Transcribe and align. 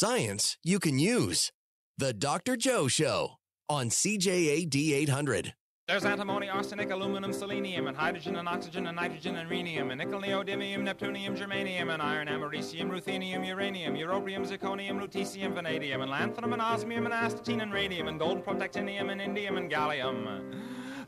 science 0.00 0.56
you 0.64 0.78
can 0.78 0.98
use. 0.98 1.52
The 1.98 2.14
Dr. 2.14 2.56
Joe 2.56 2.88
Show 2.88 3.32
on 3.68 3.90
CJAD 3.90 4.74
800. 4.74 5.52
There's 5.88 6.06
antimony, 6.06 6.48
arsenic, 6.48 6.90
aluminum, 6.90 7.34
selenium, 7.34 7.86
and 7.86 7.94
hydrogen 7.94 8.36
and 8.36 8.48
oxygen 8.48 8.86
and 8.86 8.96
nitrogen 8.96 9.36
and 9.36 9.50
rhenium, 9.50 9.90
and 9.90 9.98
nickel, 9.98 10.22
neodymium, 10.22 10.88
neptunium, 10.88 11.36
germanium, 11.36 11.92
and 11.92 12.00
iron, 12.00 12.28
americium, 12.28 12.88
ruthenium, 12.88 13.46
uranium, 13.46 13.94
europium, 13.94 14.48
zirconium, 14.48 14.98
lutetium, 14.98 15.52
vanadium, 15.54 16.00
and 16.00 16.10
lanthanum, 16.10 16.54
and 16.54 16.62
osmium, 16.62 17.04
and 17.04 17.12
astatine, 17.12 17.60
and 17.60 17.70
radium, 17.70 18.08
and 18.08 18.18
gold, 18.18 18.42
protactinium, 18.42 19.12
and 19.12 19.20
indium, 19.20 19.58
and 19.58 19.70
gallium, 19.70 20.54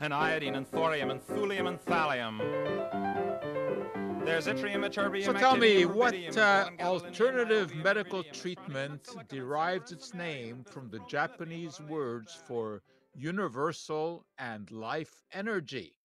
and 0.01 0.13
iodine, 0.13 0.53
and 0.53 0.67
thorium, 0.67 1.09
and 1.09 1.19
thulium, 1.25 1.67
and 1.67 1.83
thallium. 1.83 3.12
So 4.25 5.33
tell 5.33 5.57
me, 5.57 5.85
what 5.85 6.37
uh, 6.37 6.69
alternative 6.79 7.75
medical 7.75 8.23
treatment 8.23 9.09
derives 9.27 9.91
its 9.91 10.13
name 10.13 10.63
from 10.63 10.89
the 10.89 10.99
Japanese 11.09 11.81
words 11.81 12.33
for 12.33 12.81
universal 13.13 14.25
and 14.37 14.71
life 14.71 15.21
energy? 15.33 15.97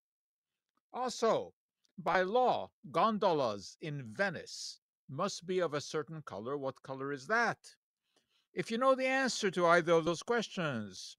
Also, 0.92 1.54
by 1.96 2.22
law, 2.22 2.70
gondolas 2.90 3.76
in 3.82 4.02
Venice 4.02 4.80
must 5.08 5.46
be 5.46 5.60
of 5.60 5.74
a 5.74 5.80
certain 5.80 6.20
color. 6.22 6.58
What 6.58 6.82
color 6.82 7.12
is 7.12 7.28
that? 7.28 7.58
If 8.52 8.70
you 8.70 8.78
know 8.78 8.96
the 8.96 9.06
answer 9.06 9.50
to 9.52 9.66
either 9.66 9.92
of 9.92 10.04
those 10.04 10.24
questions, 10.24 11.16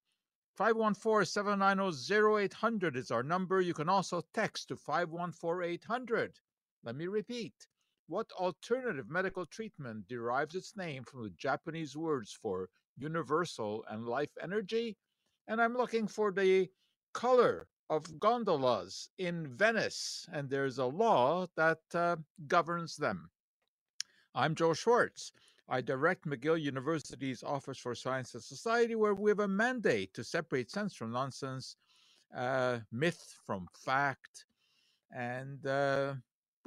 514 0.58 1.25
790 1.25 2.44
0800 2.44 2.97
is 2.97 3.09
our 3.09 3.23
number. 3.23 3.61
You 3.61 3.73
can 3.73 3.88
also 3.88 4.22
text 4.34 4.67
to 4.67 4.75
514 4.75 5.70
800. 5.72 6.39
Let 6.83 6.95
me 6.95 7.07
repeat. 7.07 7.53
What 8.07 8.31
alternative 8.31 9.09
medical 9.09 9.45
treatment 9.45 10.07
derives 10.07 10.55
its 10.55 10.75
name 10.75 11.03
from 11.03 11.23
the 11.23 11.29
Japanese 11.31 11.95
words 11.95 12.31
for 12.31 12.69
universal 12.97 13.85
and 13.89 14.07
life 14.07 14.31
energy? 14.41 14.97
And 15.47 15.61
I'm 15.61 15.75
looking 15.75 16.08
for 16.08 16.31
the 16.31 16.69
color 17.13 17.67
of 17.89 18.19
gondolas 18.19 19.09
in 19.17 19.47
Venice, 19.47 20.27
and 20.31 20.49
there's 20.49 20.77
a 20.77 20.86
law 20.86 21.47
that 21.55 21.80
uh, 21.94 22.16
governs 22.47 22.95
them. 22.95 23.30
I'm 24.33 24.55
Joe 24.55 24.71
Schwarcz. 24.71 25.31
I 25.67 25.81
direct 25.81 26.25
McGill 26.25 26.61
University's 26.61 27.43
Office 27.43 27.77
for 27.77 27.93
Science 27.93 28.33
and 28.33 28.43
Society, 28.43 28.95
where 28.95 29.14
we 29.14 29.30
have 29.31 29.39
a 29.39 29.47
mandate 29.47 30.14
to 30.14 30.23
separate 30.23 30.71
sense 30.71 30.95
from 30.95 31.11
nonsense, 31.11 31.75
uh, 32.36 32.80
myth 32.91 33.36
from 33.45 33.67
fact, 33.73 34.45
and 35.11 35.66
uh, 35.66 36.14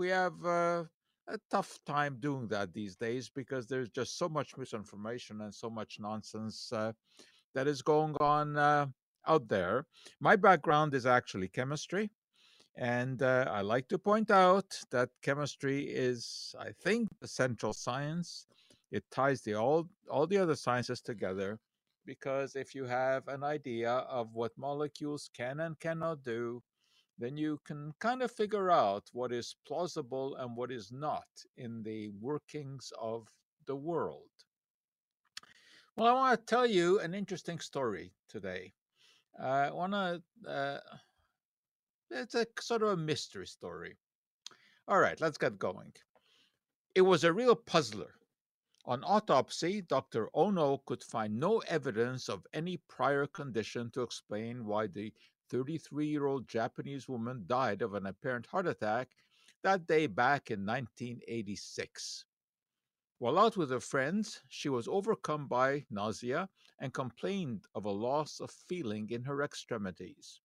we 0.03 0.09
have 0.09 0.45
uh, 0.45 0.83
a 1.29 1.39
tough 1.49 1.79
time 1.87 2.17
doing 2.19 2.49
that 2.49 2.75
these 2.75 2.97
days 2.97 3.31
because 3.33 3.69
there's 3.69 3.89
just 3.89 4.19
so 4.19 4.29
much 4.29 4.57
misinformation 4.57 5.43
and 5.43 5.55
so 5.55 5.71
much 5.71 5.99
nonsense 6.01 6.73
uh, 6.73 6.91
that 7.55 7.69
is 7.69 7.83
going 7.83 8.17
on 8.19 8.57
uh, 8.57 8.87
out 9.29 9.47
there. 9.47 9.87
My 10.19 10.35
background 10.35 10.93
is 10.95 11.07
actually 11.07 11.47
chemistry. 11.47 12.11
And 12.77 13.23
uh, 13.23 13.45
I 13.49 13.61
like 13.61 13.87
to 13.91 13.99
point 14.11 14.31
out 14.33 14.69
that 14.91 15.11
chemistry 15.23 15.85
is, 15.85 16.53
I 16.59 16.71
think, 16.85 17.09
the 17.21 17.29
central 17.29 17.73
science. 17.73 18.47
It 18.91 19.05
ties 19.13 19.41
the 19.43 19.55
all 19.55 19.89
all 20.11 20.27
the 20.27 20.39
other 20.39 20.57
sciences 20.57 21.01
together 21.01 21.61
because 22.05 22.57
if 22.57 22.75
you 22.75 22.85
have 22.87 23.29
an 23.29 23.45
idea 23.45 23.93
of 24.19 24.35
what 24.35 24.53
molecules 24.57 25.31
can 25.33 25.61
and 25.61 25.79
cannot 25.79 26.25
do, 26.25 26.61
then 27.23 27.37
you 27.37 27.61
can 27.65 27.95
kind 28.01 28.21
of 28.21 28.33
figure 28.33 28.69
out 28.69 29.05
what 29.13 29.31
is 29.33 29.55
plausible 29.65 30.35
and 30.37 30.57
what 30.57 30.73
is 30.73 30.91
not 30.91 31.29
in 31.57 31.81
the 31.85 32.09
workings 32.21 32.93
of 33.01 33.29
the 33.67 33.77
world. 33.77 34.29
Well, 35.95 36.09
I 36.09 36.13
want 36.15 36.41
to 36.41 36.47
tell 36.47 36.67
you 36.67 36.99
an 36.99 37.15
interesting 37.15 37.61
story 37.61 38.13
today. 38.29 38.73
I 39.41 39.71
want 39.71 39.93
to, 39.93 40.23
uh, 40.51 40.81
it's 42.11 42.35
a 42.35 42.45
sort 42.61 42.83
of 42.83 42.89
a 42.89 42.97
mystery 42.97 43.47
story. 43.47 43.95
All 44.89 44.99
right, 44.99 45.21
let's 45.21 45.39
get 45.39 45.61
going. 45.61 45.93
It 46.97 47.03
was 47.03 47.23
a 47.23 47.33
real 47.33 47.55
puzzler. 47.55 48.15
On 48.85 49.05
autopsy, 49.05 49.83
Dr. 49.83 50.29
Ono 50.35 50.79
could 50.87 51.05
find 51.05 51.39
no 51.39 51.61
evidence 51.69 52.29
of 52.29 52.45
any 52.53 52.79
prior 52.89 53.29
condition 53.29 53.93
to 53.93 54.03
explain 54.03 54.67
why 54.67 54.89
the 54.89 55.13
33 55.53 56.07
year 56.07 56.25
old 56.25 56.49
Japanese 56.49 57.11
woman 57.11 57.45
died 57.47 57.83
of 57.83 57.93
an 57.93 58.07
apparent 58.07 58.47
heart 58.47 58.67
attack 58.67 59.11
that 59.63 59.87
day 59.87 60.07
back 60.07 60.51
in 60.51 60.65
1986. 60.65 62.25
While 63.19 63.39
out 63.39 63.57
with 63.59 63.71
her 63.71 63.79
friends, 63.79 64.41
she 64.49 64.71
was 64.71 64.89
overcome 64.89 65.47
by 65.47 65.85
nausea 65.91 66.49
and 66.81 66.95
complained 66.95 67.67
of 67.75 67.85
a 67.85 67.91
loss 67.91 68.41
of 68.41 68.51
feeling 68.51 69.11
in 69.11 69.25
her 69.25 69.43
extremities. 69.43 70.41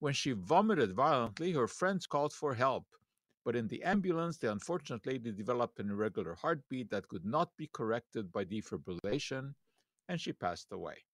When 0.00 0.14
she 0.14 0.32
vomited 0.32 0.94
violently, 0.94 1.52
her 1.52 1.68
friends 1.68 2.06
called 2.06 2.32
for 2.32 2.54
help, 2.54 2.86
but 3.44 3.54
in 3.54 3.68
the 3.68 3.82
ambulance, 3.84 4.38
the 4.38 4.50
unfortunate 4.50 5.06
lady 5.06 5.30
developed 5.30 5.78
an 5.78 5.90
irregular 5.90 6.34
heartbeat 6.34 6.90
that 6.90 7.08
could 7.08 7.24
not 7.24 7.56
be 7.56 7.68
corrected 7.72 8.32
by 8.32 8.44
defibrillation, 8.44 9.54
and 10.08 10.20
she 10.20 10.32
passed 10.32 10.72
away. 10.72 11.05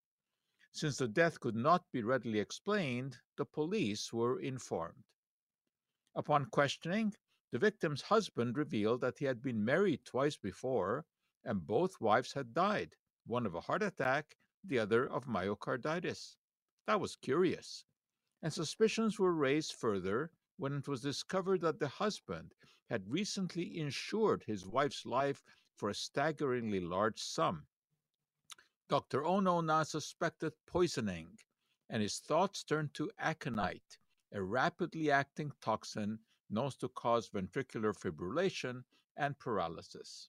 Since 0.74 0.96
the 0.96 1.06
death 1.06 1.38
could 1.38 1.54
not 1.54 1.92
be 1.92 2.02
readily 2.02 2.38
explained, 2.38 3.18
the 3.36 3.44
police 3.44 4.10
were 4.10 4.40
informed. 4.40 5.04
Upon 6.14 6.46
questioning, 6.46 7.14
the 7.50 7.58
victim's 7.58 8.02
husband 8.02 8.56
revealed 8.56 9.02
that 9.02 9.18
he 9.18 9.26
had 9.26 9.42
been 9.42 9.62
married 9.62 10.06
twice 10.06 10.38
before, 10.38 11.04
and 11.44 11.66
both 11.66 12.00
wives 12.00 12.32
had 12.32 12.54
died, 12.54 12.96
one 13.26 13.44
of 13.44 13.54
a 13.54 13.60
heart 13.60 13.82
attack, 13.82 14.38
the 14.64 14.78
other 14.78 15.06
of 15.06 15.26
myocarditis. 15.26 16.36
That 16.86 17.00
was 17.00 17.16
curious. 17.16 17.84
And 18.40 18.50
suspicions 18.50 19.18
were 19.18 19.34
raised 19.34 19.74
further 19.74 20.32
when 20.56 20.78
it 20.78 20.88
was 20.88 21.02
discovered 21.02 21.60
that 21.60 21.80
the 21.80 21.88
husband 21.88 22.54
had 22.88 23.10
recently 23.10 23.78
insured 23.78 24.44
his 24.44 24.66
wife's 24.66 25.04
life 25.04 25.44
for 25.76 25.90
a 25.90 25.94
staggeringly 25.94 26.80
large 26.80 27.20
sum. 27.20 27.66
Dr. 28.88 29.24
Ono 29.24 29.60
now 29.60 29.84
suspected 29.84 30.52
poisoning, 30.66 31.38
and 31.88 32.02
his 32.02 32.18
thoughts 32.18 32.64
turned 32.64 32.94
to 32.94 33.10
aconite, 33.18 33.98
a 34.32 34.42
rapidly 34.42 35.10
acting 35.10 35.52
toxin 35.60 36.18
known 36.50 36.70
to 36.72 36.88
cause 36.88 37.28
ventricular 37.28 37.94
fibrillation 37.94 38.84
and 39.16 39.38
paralysis. 39.38 40.28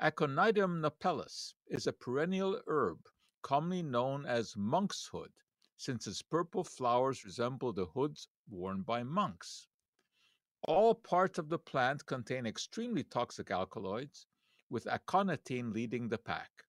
Aconitum 0.00 0.80
napellus 0.80 1.54
is 1.66 1.86
a 1.86 1.92
perennial 1.92 2.62
herb 2.66 3.06
commonly 3.42 3.82
known 3.82 4.24
as 4.24 4.56
monk's 4.56 5.06
hood, 5.06 5.32
since 5.76 6.06
its 6.06 6.22
purple 6.22 6.64
flowers 6.64 7.24
resemble 7.24 7.72
the 7.72 7.86
hoods 7.86 8.28
worn 8.48 8.82
by 8.82 9.02
monks. 9.02 9.68
All 10.62 10.94
parts 10.94 11.38
of 11.38 11.48
the 11.48 11.58
plant 11.58 12.06
contain 12.06 12.46
extremely 12.46 13.02
toxic 13.02 13.50
alkaloids, 13.50 14.26
with 14.68 14.86
aconitine 14.86 15.72
leading 15.72 16.08
the 16.08 16.18
pack. 16.18 16.64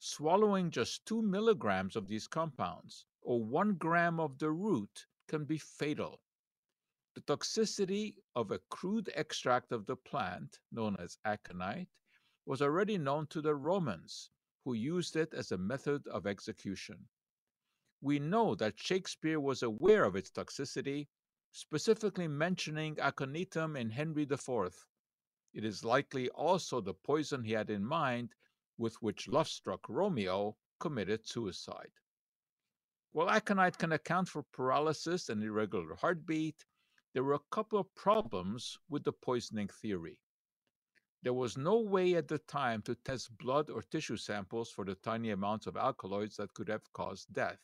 Swallowing 0.00 0.70
just 0.70 1.04
2 1.06 1.22
milligrams 1.22 1.96
of 1.96 2.06
these 2.06 2.28
compounds, 2.28 3.04
or 3.20 3.44
1 3.44 3.74
gram 3.74 4.20
of 4.20 4.38
the 4.38 4.50
root, 4.50 5.06
can 5.26 5.44
be 5.44 5.58
fatal. 5.58 6.22
The 7.14 7.20
toxicity 7.22 8.14
of 8.36 8.52
a 8.52 8.60
crude 8.70 9.10
extract 9.16 9.72
of 9.72 9.86
the 9.86 9.96
plant, 9.96 10.60
known 10.70 10.96
as 11.00 11.18
aconite, 11.24 11.88
was 12.46 12.62
already 12.62 12.96
known 12.96 13.26
to 13.26 13.42
the 13.42 13.56
Romans, 13.56 14.30
who 14.64 14.74
used 14.74 15.16
it 15.16 15.34
as 15.34 15.50
a 15.50 15.58
method 15.58 16.06
of 16.06 16.28
execution. 16.28 17.08
We 18.00 18.20
know 18.20 18.54
that 18.54 18.78
Shakespeare 18.78 19.40
was 19.40 19.64
aware 19.64 20.04
of 20.04 20.14
its 20.14 20.30
toxicity, 20.30 21.08
specifically 21.50 22.28
mentioning 22.28 22.94
aconitum 22.96 23.76
in 23.76 23.90
Henry 23.90 24.22
IV. 24.22 24.86
It 25.52 25.64
is 25.64 25.84
likely 25.84 26.28
also 26.30 26.80
the 26.80 26.94
poison 26.94 27.42
he 27.42 27.52
had 27.52 27.68
in 27.68 27.84
mind 27.84 28.32
with 28.78 29.02
which 29.02 29.28
love 29.28 29.48
struck 29.48 29.88
Romeo 29.88 30.56
committed 30.78 31.26
suicide. 31.26 31.90
While 33.10 33.28
aconite 33.28 33.78
can 33.78 33.92
account 33.92 34.28
for 34.28 34.44
paralysis 34.44 35.28
and 35.28 35.42
irregular 35.42 35.96
heartbeat, 35.96 36.64
there 37.12 37.24
were 37.24 37.34
a 37.34 37.50
couple 37.50 37.78
of 37.80 37.94
problems 37.94 38.78
with 38.88 39.02
the 39.02 39.12
poisoning 39.12 39.68
theory. 39.68 40.20
There 41.22 41.34
was 41.34 41.58
no 41.58 41.80
way 41.80 42.14
at 42.14 42.28
the 42.28 42.38
time 42.38 42.82
to 42.82 42.94
test 42.94 43.36
blood 43.36 43.70
or 43.70 43.82
tissue 43.82 44.16
samples 44.16 44.70
for 44.70 44.84
the 44.84 44.94
tiny 44.94 45.30
amounts 45.30 45.66
of 45.66 45.76
alkaloids 45.76 46.36
that 46.36 46.54
could 46.54 46.68
have 46.68 46.92
caused 46.92 47.32
death. 47.32 47.58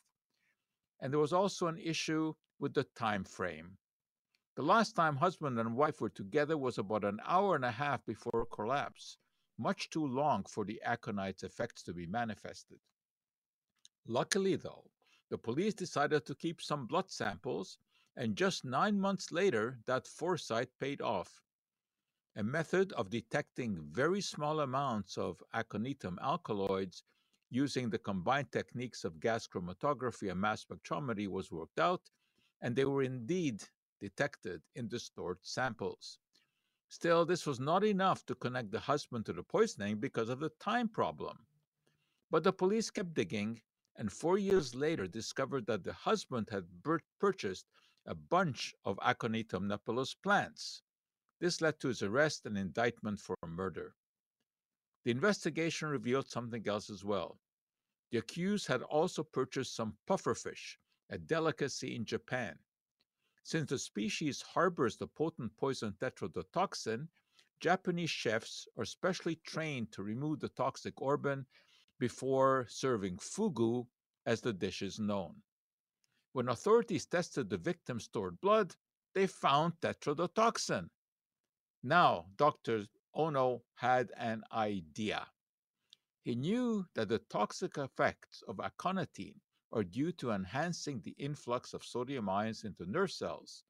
And 1.01 1.13
there 1.13 1.21
was 1.21 1.33
also 1.33 1.69
an 1.69 1.79
issue 1.79 2.35
with 2.59 2.75
the 2.75 2.83
time 2.83 3.23
frame. 3.23 3.79
The 4.57 4.63
last 4.63 4.97
time 4.97 5.17
husband 5.17 5.59
and 5.59 5.77
wife 5.77 6.01
were 6.01 6.11
together 6.11 6.59
was 6.59 6.79
about 6.79 7.05
an 7.05 7.21
hour 7.25 7.55
and 7.55 7.65
a 7.65 7.71
half 7.71 8.05
before 8.05 8.47
collapse, 8.47 9.19
much 9.59 9.91
too 9.91 10.07
long 10.07 10.45
for 10.45 10.65
the 10.65 10.81
aconite's 10.85 11.43
effects 11.43 11.83
to 11.85 11.93
be 11.95 12.07
manifested. 12.07 12.81
Luckily, 14.07 14.57
though, 14.57 14.91
the 15.31 15.39
police 15.39 15.75
decided 15.75 16.25
to 16.27 16.35
keep 16.35 16.63
some 16.63 16.87
blood 16.87 17.11
samples, 17.11 17.79
and 18.17 18.37
just 18.37 18.65
nine 18.65 18.99
months 19.01 19.33
later, 19.33 19.79
that 19.87 20.07
foresight 20.07 20.71
paid 20.79 21.01
off. 21.03 21.43
a 22.37 22.43
method 22.45 22.93
of 22.93 23.11
detecting 23.11 23.83
very 23.91 24.21
small 24.21 24.61
amounts 24.61 25.19
of 25.19 25.43
aconitum 25.55 26.17
alkaloids 26.23 27.03
using 27.51 27.91
the 27.91 27.99
combined 27.99 28.51
techniques 28.53 29.05
of 29.05 29.21
gas 29.21 29.47
chromatography 29.49 30.31
and 30.31 30.41
mass 30.41 30.65
spectrometry 30.65 31.27
was 31.29 31.51
worked 31.53 31.81
out, 31.81 32.11
and 32.61 32.77
they 32.77 32.85
were 32.85 33.03
indeed 33.03 33.63
detected 34.01 34.63
in 34.75 34.89
the 34.89 34.99
stored 34.99 35.39
samples. 35.43 36.19
Still, 36.95 37.25
this 37.25 37.45
was 37.45 37.59
not 37.59 37.83
enough 37.83 38.25
to 38.27 38.37
connect 38.37 38.71
the 38.71 38.79
husband 38.79 39.27
to 39.27 39.33
the 39.33 39.43
poisoning 39.43 39.99
because 39.99 40.29
of 40.29 40.39
the 40.39 40.51
time 40.61 40.89
problem. 40.89 41.45
But 42.31 42.45
the 42.45 42.53
police 42.53 42.89
kept 42.89 43.15
digging, 43.15 43.63
and 43.97 44.13
four 44.13 44.39
years 44.39 44.77
later 44.77 45.09
discovered 45.09 45.67
that 45.67 45.83
the 45.83 45.93
husband 45.93 46.51
had 46.53 46.69
purchased 47.19 47.67
a 48.07 48.15
bunch 48.15 48.77
of 48.85 48.97
Aconitum 48.99 49.67
napellus 49.67 50.15
plants. 50.15 50.83
This 51.41 51.61
led 51.61 51.81
to 51.81 51.89
his 51.89 52.01
arrest 52.01 52.47
and 52.47 52.57
indictment 52.57 53.19
for 53.19 53.35
murder. 53.45 53.97
The 55.05 55.11
investigation 55.11 55.89
revealed 55.89 56.31
something 56.31 56.63
else 56.69 56.91
as 56.91 57.05
well. 57.05 57.41
The 58.13 58.19
accused 58.19 58.69
had 58.69 58.83
also 58.83 59.25
purchased 59.25 59.75
some 59.75 59.97
pufferfish, 60.07 60.77
a 61.11 61.19
delicacy 61.19 61.97
in 61.97 62.05
Japan. 62.05 62.57
Since 63.47 63.69
the 63.69 63.79
species 63.79 64.41
harbors 64.41 64.97
the 64.97 65.07
potent 65.07 65.55
poison 65.59 65.93
tetrodotoxin, 66.01 67.09
Japanese 67.61 68.09
chefs 68.09 68.67
are 68.75 68.87
specially 68.87 69.37
trained 69.37 69.93
to 69.93 70.03
remove 70.03 70.41
the 70.41 70.49
toxic 70.49 71.03
organ 71.03 71.47
before 71.99 72.67
serving 72.71 73.19
fugu, 73.19 73.87
as 74.25 74.41
the 74.41 74.55
dish 74.55 74.81
is 74.81 74.99
known. 74.99 75.43
When 76.33 76.49
authorities 76.49 77.05
tested 77.05 77.51
the 77.51 77.59
victim's 77.59 78.05
stored 78.05 78.41
blood, 78.41 78.77
they 79.13 79.27
found 79.27 79.79
tetrodotoxin. 79.83 80.89
Now, 81.83 82.31
Dr. 82.37 82.87
Ono 83.13 83.63
had 83.75 84.11
an 84.17 84.43
idea. 84.53 85.29
He 86.23 86.35
knew 86.35 86.89
that 86.95 87.11
the 87.11 87.19
toxic 87.19 87.77
effects 87.77 88.43
of 88.49 88.59
aconitine 88.59 89.43
are 89.75 89.83
due 89.83 90.13
to 90.13 90.31
enhancing 90.31 91.01
the 91.01 91.17
influx 91.19 91.75
of 91.75 91.85
sodium 91.85 92.29
ions 92.29 92.63
into 92.63 92.87
nerve 92.87 93.11
cells, 93.11 93.65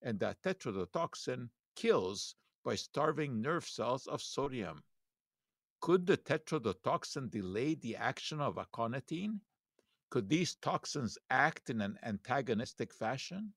and 0.00 0.18
that 0.18 0.40
tetrodotoxin 0.42 1.50
kills 1.76 2.34
by 2.64 2.74
starving 2.74 3.42
nerve 3.42 3.68
cells 3.68 4.06
of 4.06 4.22
sodium. 4.22 4.82
Could 5.80 6.06
the 6.06 6.16
tetrodotoxin 6.16 7.30
delay 7.30 7.74
the 7.74 7.94
action 7.94 8.40
of 8.40 8.56
aconitine? 8.56 9.42
Could 10.08 10.30
these 10.30 10.54
toxins 10.54 11.18
act 11.28 11.68
in 11.68 11.82
an 11.82 11.98
antagonistic 12.02 12.94
fashion? 12.94 13.52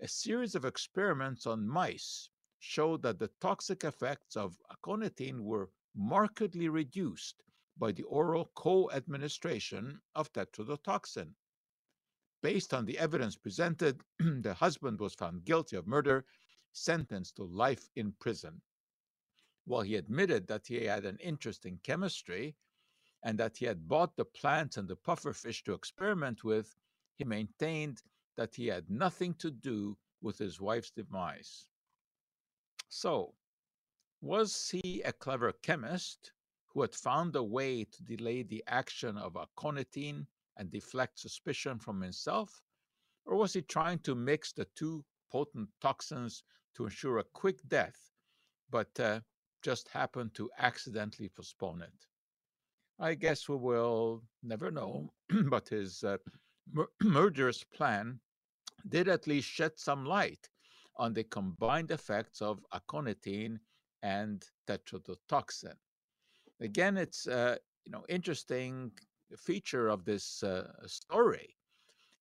A 0.00 0.08
series 0.08 0.56
of 0.56 0.64
experiments 0.64 1.46
on 1.46 1.68
mice 1.68 2.28
showed 2.58 3.02
that 3.02 3.20
the 3.20 3.30
toxic 3.40 3.84
effects 3.84 4.36
of 4.36 4.60
aconitine 4.68 5.44
were 5.44 5.70
markedly 5.94 6.68
reduced 6.68 7.44
by 7.78 7.92
the 7.92 8.02
oral 8.04 8.50
co 8.54 8.90
administration 8.90 10.00
of 10.14 10.32
tetrodotoxin. 10.32 11.34
Based 12.42 12.74
on 12.74 12.84
the 12.84 12.98
evidence 12.98 13.36
presented, 13.36 14.02
the 14.18 14.54
husband 14.54 15.00
was 15.00 15.14
found 15.14 15.44
guilty 15.44 15.76
of 15.76 15.86
murder, 15.86 16.24
sentenced 16.72 17.36
to 17.36 17.44
life 17.44 17.88
in 17.96 18.12
prison. 18.12 18.60
While 19.64 19.82
he 19.82 19.96
admitted 19.96 20.46
that 20.48 20.66
he 20.66 20.84
had 20.84 21.04
an 21.04 21.18
interest 21.18 21.66
in 21.66 21.78
chemistry 21.78 22.56
and 23.22 23.38
that 23.38 23.56
he 23.56 23.66
had 23.66 23.88
bought 23.88 24.16
the 24.16 24.24
plants 24.24 24.76
and 24.76 24.88
the 24.88 24.96
pufferfish 24.96 25.64
to 25.64 25.74
experiment 25.74 26.44
with, 26.44 26.76
he 27.16 27.24
maintained 27.24 28.02
that 28.36 28.54
he 28.54 28.68
had 28.68 28.88
nothing 28.88 29.34
to 29.34 29.50
do 29.50 29.98
with 30.20 30.38
his 30.38 30.60
wife's 30.60 30.90
demise. 30.90 31.66
So, 32.88 33.34
was 34.20 34.70
he 34.70 35.02
a 35.02 35.12
clever 35.12 35.52
chemist 35.52 36.32
who 36.68 36.82
had 36.82 36.94
found 36.94 37.34
a 37.36 37.42
way 37.42 37.84
to 37.84 38.02
delay 38.04 38.42
the 38.42 38.62
action 38.66 39.16
of 39.16 39.36
aconitine 39.36 40.26
and 40.56 40.70
deflect 40.70 41.18
suspicion 41.18 41.78
from 41.78 42.00
himself? 42.02 42.62
Or 43.24 43.36
was 43.36 43.52
he 43.54 43.62
trying 43.62 44.00
to 44.00 44.14
mix 44.14 44.52
the 44.52 44.64
two 44.64 45.04
potent 45.30 45.70
toxins 45.80 46.42
to 46.74 46.84
ensure 46.84 47.18
a 47.18 47.24
quick 47.24 47.60
death, 47.68 48.12
but 48.70 48.98
uh, 49.00 49.20
just 49.62 49.88
happened 49.88 50.34
to 50.34 50.50
accidentally 50.58 51.28
postpone 51.28 51.82
it? 51.82 52.06
I 52.98 53.14
guess 53.14 53.48
we 53.48 53.56
will 53.56 54.24
never 54.42 54.70
know, 54.70 55.12
but 55.50 55.68
his 55.68 56.04
uh, 56.04 56.18
mur- 56.72 56.90
murderous 57.02 57.64
plan 57.64 58.20
did 58.88 59.08
at 59.08 59.26
least 59.26 59.48
shed 59.48 59.78
some 59.78 60.04
light 60.04 60.48
on 60.96 61.14
the 61.14 61.24
combined 61.24 61.90
effects 61.90 62.40
of 62.42 62.64
aconitine 62.72 63.60
and 64.02 64.44
tetrodotoxin. 64.66 65.76
Again, 66.60 66.96
it's 66.96 67.26
uh, 67.26 67.56
you 67.84 67.92
know 67.92 68.04
interesting 68.08 68.92
feature 69.36 69.88
of 69.88 70.04
this 70.04 70.42
uh, 70.42 70.72
story 70.86 71.56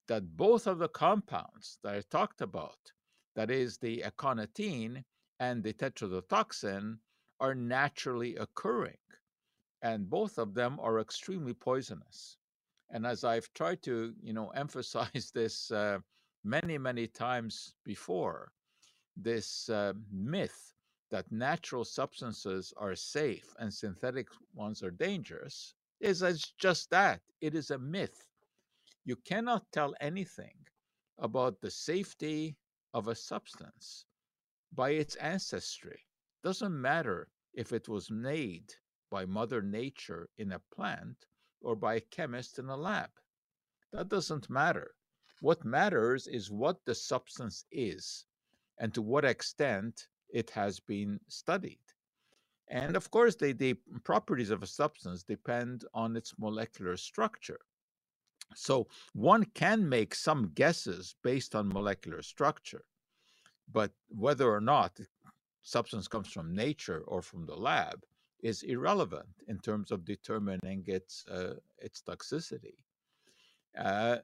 that 0.07 0.37
both 0.37 0.67
of 0.67 0.79
the 0.79 0.89
compounds 0.89 1.79
that 1.83 1.95
I 1.95 2.01
talked 2.09 2.41
about, 2.41 2.93
that 3.35 3.51
is 3.51 3.77
the 3.77 4.03
aconitine 4.03 5.03
and 5.39 5.63
the 5.63 5.73
tetrodotoxin, 5.73 6.99
are 7.39 7.55
naturally 7.55 8.35
occurring, 8.37 8.97
and 9.81 10.09
both 10.09 10.37
of 10.37 10.53
them 10.53 10.79
are 10.79 10.99
extremely 10.99 11.53
poisonous. 11.53 12.37
And 12.89 13.05
as 13.05 13.23
I've 13.23 13.51
tried 13.53 13.81
to 13.83 14.13
you 14.21 14.33
know 14.33 14.49
emphasize 14.55 15.31
this 15.33 15.71
uh, 15.71 15.99
many 16.43 16.77
many 16.77 17.07
times 17.07 17.73
before, 17.83 18.51
this 19.15 19.69
uh, 19.69 19.93
myth 20.11 20.76
that 21.09 21.31
natural 21.31 21.85
substances 21.85 22.73
are 22.77 22.95
safe 22.95 23.53
and 23.59 23.73
synthetic 23.73 24.27
ones 24.53 24.83
are 24.83 24.91
dangerous 24.91 25.73
is 25.99 26.21
just 26.57 26.89
that 26.89 27.21
it 27.41 27.55
is 27.55 27.71
a 27.71 27.77
myth. 27.77 28.27
You 29.05 29.15
cannot 29.15 29.71
tell 29.71 29.95
anything 30.01 30.67
about 31.17 31.61
the 31.61 31.71
safety 31.71 32.57
of 32.93 33.07
a 33.07 33.15
substance 33.15 34.05
by 34.73 34.91
its 34.91 35.15
ancestry. 35.15 36.05
Doesn't 36.43 36.79
matter 36.79 37.29
if 37.53 37.71
it 37.71 37.87
was 37.87 38.11
made 38.11 38.73
by 39.09 39.25
Mother 39.25 39.61
Nature 39.61 40.29
in 40.37 40.51
a 40.51 40.59
plant 40.59 41.25
or 41.61 41.75
by 41.75 41.95
a 41.95 42.01
chemist 42.01 42.59
in 42.59 42.69
a 42.69 42.77
lab. 42.77 43.09
That 43.91 44.09
doesn't 44.09 44.49
matter. 44.49 44.93
What 45.39 45.63
matters 45.63 46.27
is 46.27 46.51
what 46.51 46.83
the 46.85 46.93
substance 46.93 47.65
is 47.71 48.25
and 48.77 48.93
to 48.93 49.01
what 49.01 49.25
extent 49.25 50.07
it 50.29 50.49
has 50.51 50.79
been 50.79 51.19
studied. 51.27 51.79
And 52.69 52.95
of 52.95 53.09
course, 53.11 53.35
the, 53.35 53.53
the 53.53 53.75
properties 54.03 54.49
of 54.49 54.61
a 54.61 54.67
substance 54.67 55.23
depend 55.23 55.85
on 55.93 56.17
its 56.17 56.33
molecular 56.37 56.97
structure. 56.97 57.59
So 58.55 58.87
one 59.13 59.45
can 59.53 59.87
make 59.87 60.15
some 60.15 60.51
guesses 60.53 61.15
based 61.23 61.55
on 61.55 61.69
molecular 61.69 62.21
structure, 62.21 62.85
but 63.71 63.91
whether 64.09 64.49
or 64.49 64.61
not 64.61 64.99
substance 65.61 66.07
comes 66.07 66.31
from 66.31 66.55
nature 66.55 67.03
or 67.07 67.21
from 67.21 67.45
the 67.45 67.55
lab 67.55 68.03
is 68.41 68.63
irrelevant 68.63 69.27
in 69.47 69.59
terms 69.59 69.91
of 69.91 70.05
determining 70.05 70.83
its 70.87 71.25
uh, 71.27 71.55
its 71.79 72.01
toxicity. 72.01 72.77
Uh, 73.77 74.17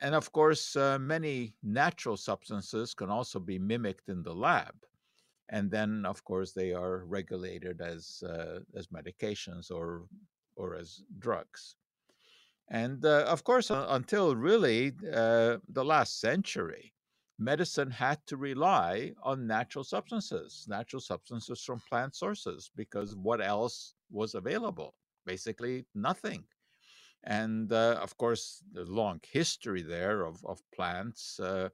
and 0.00 0.14
of 0.14 0.30
course, 0.30 0.76
uh, 0.76 0.98
many 0.98 1.54
natural 1.62 2.16
substances 2.16 2.94
can 2.94 3.10
also 3.10 3.40
be 3.40 3.58
mimicked 3.58 4.08
in 4.08 4.22
the 4.22 4.34
lab 4.34 4.74
and 5.48 5.70
then 5.70 6.04
of 6.04 6.24
course 6.24 6.52
they 6.52 6.72
are 6.72 7.04
regulated 7.04 7.80
as 7.80 8.22
uh, 8.28 8.60
as 8.74 8.88
medications 8.88 9.70
or 9.70 10.06
or 10.56 10.74
as 10.74 11.02
drugs. 11.18 11.76
And 12.68 13.04
uh, 13.04 13.24
of 13.28 13.44
course 13.44 13.70
uh, 13.70 13.86
until 13.90 14.34
really 14.34 14.92
uh, 15.12 15.58
the 15.68 15.84
last 15.84 16.20
century 16.20 16.92
medicine 17.38 17.90
had 17.90 18.18
to 18.26 18.36
rely 18.36 19.12
on 19.22 19.46
natural 19.46 19.84
substances 19.84 20.66
natural 20.68 21.00
substances 21.00 21.62
from 21.62 21.80
plant 21.88 22.16
sources 22.16 22.70
because 22.74 23.14
what 23.14 23.40
else 23.40 23.94
was 24.10 24.34
available? 24.34 24.94
Basically 25.26 25.84
nothing. 25.94 26.44
And 27.24 27.72
uh, 27.72 27.98
of 28.02 28.16
course 28.16 28.62
the 28.72 28.84
long 28.84 29.20
history 29.22 29.82
there 29.82 30.24
of, 30.24 30.44
of 30.44 30.60
plants 30.74 31.38
uh, 31.38 31.68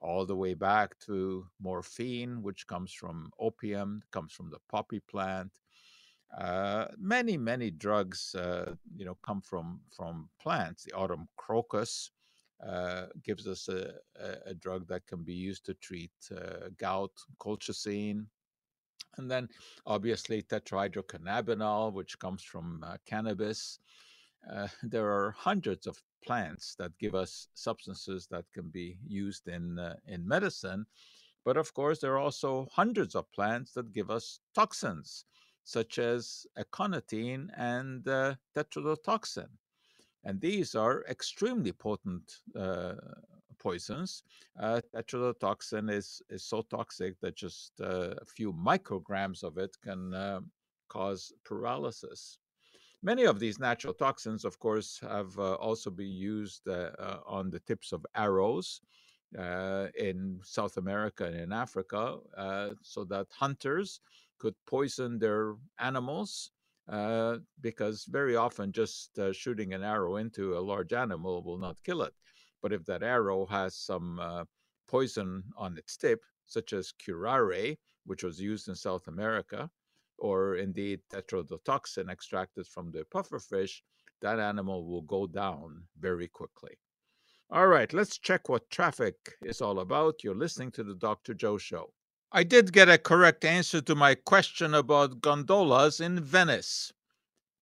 all 0.00 0.24
the 0.24 0.36
way 0.36 0.54
back 0.54 0.98
to 1.00 1.46
morphine, 1.60 2.42
which 2.42 2.66
comes 2.66 2.92
from 2.92 3.30
opium, 3.38 4.02
comes 4.12 4.32
from 4.32 4.50
the 4.50 4.58
poppy 4.68 5.00
plant. 5.00 5.50
Uh, 6.36 6.86
many, 6.98 7.36
many 7.36 7.70
drugs, 7.70 8.34
uh, 8.34 8.74
you 8.96 9.04
know, 9.04 9.16
come 9.22 9.40
from 9.40 9.80
from 9.94 10.28
plants. 10.40 10.84
The 10.84 10.92
autumn 10.92 11.26
crocus 11.36 12.10
uh, 12.66 13.06
gives 13.22 13.46
us 13.46 13.68
a, 13.68 13.94
a, 14.20 14.50
a, 14.50 14.54
drug 14.54 14.86
that 14.88 15.06
can 15.06 15.22
be 15.22 15.32
used 15.32 15.64
to 15.64 15.74
treat 15.74 16.10
uh, 16.36 16.68
gout, 16.76 17.12
colchicine, 17.40 18.26
and 19.16 19.30
then 19.30 19.48
obviously 19.86 20.42
tetrahydrocannabinol, 20.42 21.92
which 21.92 22.18
comes 22.18 22.42
from 22.42 22.84
uh, 22.84 22.96
cannabis. 23.06 23.78
Uh, 24.50 24.68
there 24.82 25.10
are 25.10 25.32
hundreds 25.32 25.86
of 25.86 26.02
plants 26.24 26.74
that 26.76 26.98
give 26.98 27.14
us 27.14 27.48
substances 27.54 28.26
that 28.30 28.44
can 28.52 28.68
be 28.70 28.98
used 29.06 29.48
in 29.48 29.78
uh, 29.78 29.96
in 30.06 30.26
medicine, 30.26 30.86
But 31.44 31.56
of 31.56 31.74
course, 31.74 32.00
there 32.00 32.12
are 32.14 32.18
also 32.18 32.68
hundreds 32.72 33.14
of 33.16 33.32
plants 33.32 33.72
that 33.74 33.92
give 33.92 34.10
us 34.10 34.40
toxins, 34.54 35.24
such 35.64 35.98
as 35.98 36.46
aconitine 36.58 37.50
and 37.56 38.06
uh, 38.08 38.36
tetrodotoxin. 38.54 39.48
And 40.24 40.40
these 40.40 40.74
are 40.74 41.04
extremely 41.08 41.72
potent 41.72 42.42
uh, 42.56 42.94
poisons. 43.58 44.22
Uh, 44.60 44.80
tetrodotoxin 44.94 45.90
is, 45.90 46.22
is 46.30 46.44
so 46.44 46.62
toxic 46.62 47.18
that 47.20 47.36
just 47.36 47.72
uh, 47.80 48.14
a 48.20 48.24
few 48.26 48.52
micrograms 48.52 49.42
of 49.42 49.58
it 49.58 49.76
can 49.82 50.14
uh, 50.14 50.40
cause 50.88 51.32
paralysis. 51.44 52.38
Many 53.02 53.24
of 53.24 53.38
these 53.38 53.58
natural 53.58 53.94
toxins, 53.94 54.44
of 54.44 54.58
course, 54.58 54.98
have 55.00 55.38
uh, 55.38 55.54
also 55.54 55.90
been 55.90 56.10
used 56.10 56.66
uh, 56.66 56.90
uh, 56.98 57.20
on 57.26 57.50
the 57.50 57.60
tips 57.60 57.92
of 57.92 58.04
arrows 58.14 58.80
in 59.32 60.40
South 60.42 60.78
America 60.78 61.24
and 61.26 61.36
in 61.36 61.52
Africa 61.52 62.18
so 62.82 63.04
that 63.04 63.26
hunters 63.30 64.00
could 64.38 64.54
poison 64.66 65.18
their 65.18 65.54
animals 65.78 66.50
uh, 66.88 67.36
because 67.60 68.04
very 68.06 68.34
often 68.34 68.72
just 68.72 69.18
uh, 69.18 69.32
shooting 69.32 69.74
an 69.74 69.82
arrow 69.82 70.16
into 70.16 70.56
a 70.56 70.60
large 70.60 70.92
animal 70.94 71.42
will 71.42 71.58
not 71.58 71.76
kill 71.84 72.02
it. 72.02 72.14
But 72.62 72.72
if 72.72 72.84
that 72.86 73.02
arrow 73.02 73.44
has 73.46 73.76
some 73.76 74.18
uh, 74.18 74.44
poison 74.88 75.44
on 75.56 75.76
its 75.76 75.96
tip, 75.96 76.20
such 76.46 76.72
as 76.72 76.92
curare, 76.92 77.76
which 78.06 78.24
was 78.24 78.40
used 78.40 78.68
in 78.68 78.74
South 78.74 79.06
America, 79.06 79.70
or 80.18 80.56
indeed 80.56 81.00
tetrodotoxin 81.10 82.10
extracted 82.10 82.66
from 82.66 82.90
the 82.90 83.04
pufferfish, 83.04 83.82
that 84.20 84.38
animal 84.38 84.84
will 84.86 85.02
go 85.02 85.26
down 85.26 85.84
very 85.98 86.28
quickly. 86.28 86.78
All 87.50 87.68
right, 87.68 87.92
let's 87.92 88.18
check 88.18 88.48
what 88.48 88.68
traffic 88.68 89.36
is 89.42 89.62
all 89.62 89.80
about. 89.80 90.22
You're 90.22 90.34
listening 90.34 90.70
to 90.72 90.84
the 90.84 90.94
Dr. 90.94 91.32
Joe 91.34 91.56
Show. 91.56 91.94
I 92.30 92.44
did 92.44 92.74
get 92.74 92.90
a 92.90 92.98
correct 92.98 93.44
answer 93.44 93.80
to 93.80 93.94
my 93.94 94.14
question 94.14 94.74
about 94.74 95.22
gondolas 95.22 95.98
in 95.98 96.20
Venice. 96.20 96.92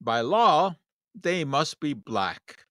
By 0.00 0.22
law, 0.22 0.76
they 1.14 1.44
must 1.44 1.78
be 1.78 1.92
black. 1.92 2.66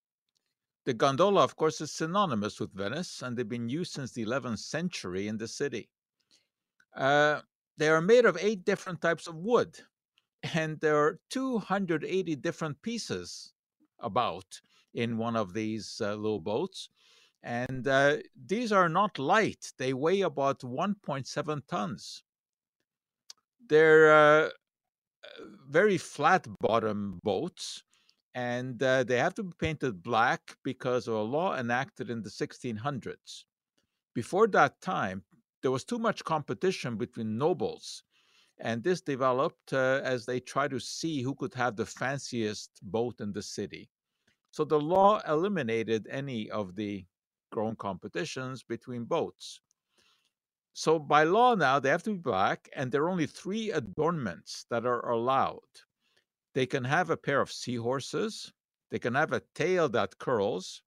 The 0.85 0.93
gondola, 0.93 1.43
of 1.43 1.55
course, 1.55 1.79
is 1.79 1.91
synonymous 1.91 2.59
with 2.59 2.73
Venice, 2.73 3.21
and 3.21 3.37
they've 3.37 3.47
been 3.47 3.69
used 3.69 3.93
since 3.93 4.11
the 4.11 4.25
11th 4.25 4.59
century 4.59 5.27
in 5.27 5.37
the 5.37 5.47
city. 5.47 5.89
Uh, 6.95 7.41
they 7.77 7.89
are 7.89 8.01
made 8.01 8.25
of 8.25 8.37
eight 8.39 8.65
different 8.65 9.01
types 9.01 9.27
of 9.27 9.35
wood, 9.35 9.79
and 10.53 10.79
there 10.79 10.97
are 10.97 11.19
280 11.29 12.35
different 12.37 12.81
pieces 12.81 13.53
about 13.99 14.61
in 14.93 15.17
one 15.17 15.35
of 15.35 15.53
these 15.53 16.01
uh, 16.01 16.15
little 16.15 16.39
boats. 16.39 16.89
And 17.43 17.87
uh, 17.87 18.17
these 18.47 18.71
are 18.71 18.89
not 18.89 19.19
light, 19.19 19.71
they 19.77 19.93
weigh 19.93 20.21
about 20.21 20.61
1.7 20.61 21.61
tons. 21.67 22.23
They're 23.67 24.13
uh, 24.13 24.49
very 25.69 25.97
flat 25.97 26.47
bottom 26.59 27.19
boats, 27.23 27.83
and 28.33 28.81
uh, 28.81 29.03
they 29.03 29.17
have 29.17 29.35
to 29.35 29.43
be 29.43 29.53
painted 29.59 30.01
black 30.01 30.57
because 30.63 31.07
of 31.07 31.15
a 31.15 31.21
law 31.21 31.55
enacted 31.55 32.09
in 32.09 32.21
the 32.21 32.29
1600s. 32.29 33.43
Before 34.13 34.47
that 34.47 34.81
time, 34.81 35.23
there 35.61 35.71
was 35.71 35.83
too 35.83 35.99
much 35.99 36.23
competition 36.23 36.97
between 36.97 37.37
nobles. 37.37 38.03
And 38.59 38.83
this 38.83 39.01
developed 39.01 39.73
uh, 39.73 40.01
as 40.03 40.25
they 40.25 40.39
tried 40.39 40.71
to 40.71 40.79
see 40.79 41.21
who 41.21 41.35
could 41.35 41.53
have 41.55 41.75
the 41.75 41.85
fanciest 41.85 42.71
boat 42.83 43.19
in 43.19 43.33
the 43.33 43.41
city. 43.41 43.89
So 44.51 44.63
the 44.63 44.79
law 44.79 45.19
eliminated 45.27 46.07
any 46.09 46.49
of 46.49 46.75
the 46.75 47.05
grown 47.51 47.75
competitions 47.75 48.63
between 48.63 49.03
boats. 49.03 49.59
So 50.73 50.99
by 50.99 51.23
law 51.23 51.55
now, 51.55 51.79
they 51.79 51.89
have 51.89 52.03
to 52.03 52.11
be 52.11 52.17
black, 52.19 52.69
and 52.75 52.91
there 52.91 53.03
are 53.03 53.09
only 53.09 53.27
three 53.27 53.71
adornments 53.71 54.65
that 54.69 54.85
are 54.85 55.09
allowed. 55.09 55.71
They 56.53 56.65
can 56.65 56.83
have 56.83 57.09
a 57.09 57.17
pair 57.17 57.41
of 57.41 57.51
seahorses, 57.51 58.51
they 58.91 58.99
can 58.99 59.15
have 59.15 59.33
a 59.33 59.41
tail 59.53 59.89
that 59.89 60.17
curls, 60.19 60.81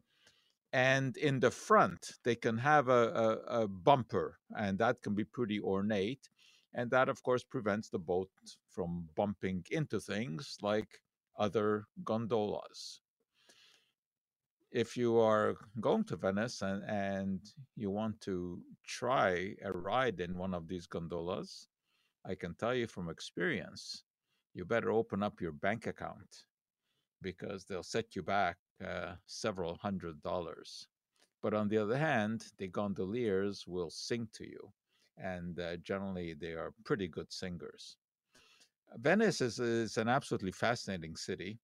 and 0.72 1.16
in 1.16 1.40
the 1.40 1.50
front 1.50 2.12
they 2.24 2.34
can 2.34 2.58
have 2.58 2.88
a, 2.88 3.40
a, 3.48 3.62
a, 3.62 3.68
bumper 3.68 4.38
and 4.56 4.78
that 4.78 5.00
can 5.02 5.14
be 5.14 5.24
pretty 5.24 5.60
ornate 5.60 6.28
and 6.74 6.90
that 6.90 7.08
of 7.08 7.22
course 7.22 7.42
prevents 7.42 7.88
the 7.88 7.98
boat 7.98 8.30
from 8.70 9.08
bumping 9.16 9.64
into 9.70 9.98
things 9.98 10.58
like 10.60 11.00
other 11.38 11.86
gondolas. 12.04 13.00
If 14.70 14.96
you 14.96 15.18
are 15.18 15.56
going 15.80 16.04
to 16.04 16.16
venice 16.16 16.60
and, 16.60 16.82
and 16.84 17.40
you 17.74 17.90
want 17.90 18.20
to 18.22 18.60
try 18.86 19.54
a 19.64 19.72
ride 19.72 20.20
in 20.20 20.36
one 20.36 20.52
of 20.52 20.68
these 20.68 20.86
gondolas 20.86 21.68
i 22.26 22.34
can 22.34 22.54
tell 22.54 22.74
you 22.74 22.86
from 22.86 23.08
experience 23.08 24.04
you 24.54 24.64
better 24.64 24.90
open 24.90 25.22
up 25.22 25.40
your 25.40 25.52
bank 25.52 25.86
account 25.86 26.44
because 27.22 27.64
they'll 27.64 27.82
set 27.82 28.14
you 28.16 28.22
back 28.22 28.56
uh, 28.84 29.14
several 29.26 29.76
hundred 29.76 30.22
dollars. 30.22 30.88
But 31.42 31.54
on 31.54 31.68
the 31.68 31.78
other 31.78 31.98
hand, 31.98 32.46
the 32.58 32.68
gondoliers 32.68 33.66
will 33.66 33.90
sing 33.90 34.28
to 34.34 34.44
you, 34.46 34.72
and 35.16 35.58
uh, 35.58 35.76
generally 35.78 36.34
they 36.34 36.52
are 36.52 36.72
pretty 36.84 37.08
good 37.08 37.32
singers. 37.32 37.96
Venice 38.96 39.40
is, 39.40 39.58
is 39.58 39.96
an 39.98 40.08
absolutely 40.08 40.52
fascinating 40.52 41.16
city. 41.16 41.58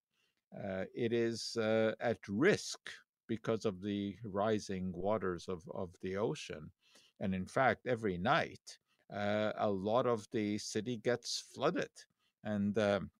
Uh, 0.56 0.84
it 0.94 1.12
is 1.12 1.56
uh, 1.56 1.94
at 2.00 2.18
risk 2.28 2.90
because 3.26 3.64
of 3.64 3.80
the 3.80 4.16
rising 4.24 4.92
waters 4.92 5.48
of, 5.48 5.62
of 5.74 5.90
the 6.02 6.16
ocean. 6.16 6.70
And 7.20 7.34
in 7.34 7.46
fact, 7.46 7.86
every 7.86 8.18
night, 8.18 8.78
uh, 9.12 9.52
a 9.56 9.70
lot 9.70 10.06
of 10.06 10.26
the 10.32 10.58
city 10.58 10.98
gets 10.98 11.44
flooded. 11.54 11.90
And 12.44 12.78
um, 12.78 13.10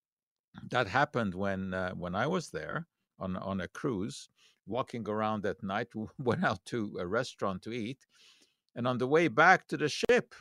that 0.71 0.87
happened 0.89 1.35
when 1.35 1.75
uh, 1.75 1.93
when 1.93 2.15
I 2.15 2.27
was 2.27 2.51
there 2.51 2.87
on 3.19 3.37
on 3.37 3.61
a 3.61 3.69
cruise, 3.69 4.29
walking 4.67 5.09
around 5.09 5.47
at 5.47 5.63
night. 5.63 5.89
Went 6.19 6.45
out 6.45 6.65
to 6.67 6.97
a 6.99 7.07
restaurant 7.07 7.63
to 7.63 7.73
eat, 7.73 8.07
and 8.75 8.87
on 8.87 8.99
the 8.99 9.07
way 9.07 9.29
back 9.29 9.67
to 9.69 9.77
the 9.77 9.89
ship, 9.89 10.35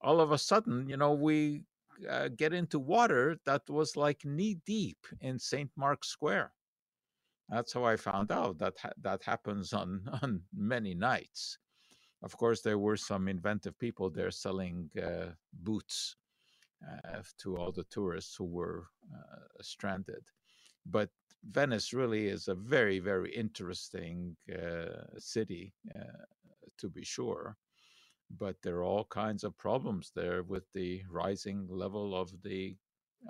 all 0.00 0.20
of 0.20 0.32
a 0.32 0.38
sudden, 0.38 0.88
you 0.88 0.96
know, 0.96 1.12
we 1.12 1.62
uh, 2.08 2.28
get 2.28 2.52
into 2.52 2.78
water 2.78 3.36
that 3.46 3.68
was 3.68 3.96
like 3.96 4.24
knee 4.24 4.58
deep 4.66 4.98
in 5.20 5.38
St. 5.38 5.70
Mark's 5.76 6.08
Square. 6.08 6.52
That's 7.48 7.72
how 7.72 7.84
I 7.84 7.96
found 7.96 8.32
out 8.32 8.58
that 8.58 8.74
ha- 8.82 8.98
that 9.02 9.22
happens 9.22 9.72
on 9.72 10.02
on 10.22 10.42
many 10.54 10.94
nights. 10.94 11.58
Of 12.22 12.36
course, 12.36 12.62
there 12.62 12.78
were 12.78 12.96
some 12.96 13.28
inventive 13.28 13.78
people 13.78 14.10
there 14.10 14.30
selling 14.30 14.90
uh, 15.00 15.32
boots 15.52 16.16
to 17.38 17.56
all 17.56 17.72
the 17.72 17.84
tourists 17.84 18.36
who 18.36 18.44
were 18.44 18.88
uh, 19.14 19.62
stranded. 19.62 20.24
But 20.84 21.10
Venice 21.44 21.92
really 21.92 22.26
is 22.26 22.48
a 22.48 22.54
very, 22.54 22.98
very 22.98 23.34
interesting 23.34 24.36
uh, 24.52 25.18
city, 25.18 25.74
to 26.78 26.88
be 26.88 27.04
sure. 27.04 27.56
But 28.30 28.56
there 28.62 28.76
are 28.76 28.82
all 28.82 29.04
kinds 29.04 29.44
of 29.44 29.56
problems 29.56 30.10
there 30.14 30.42
with 30.42 30.64
the 30.72 31.02
rising 31.10 31.68
level 31.70 32.14
of 32.14 32.42
the 32.42 32.76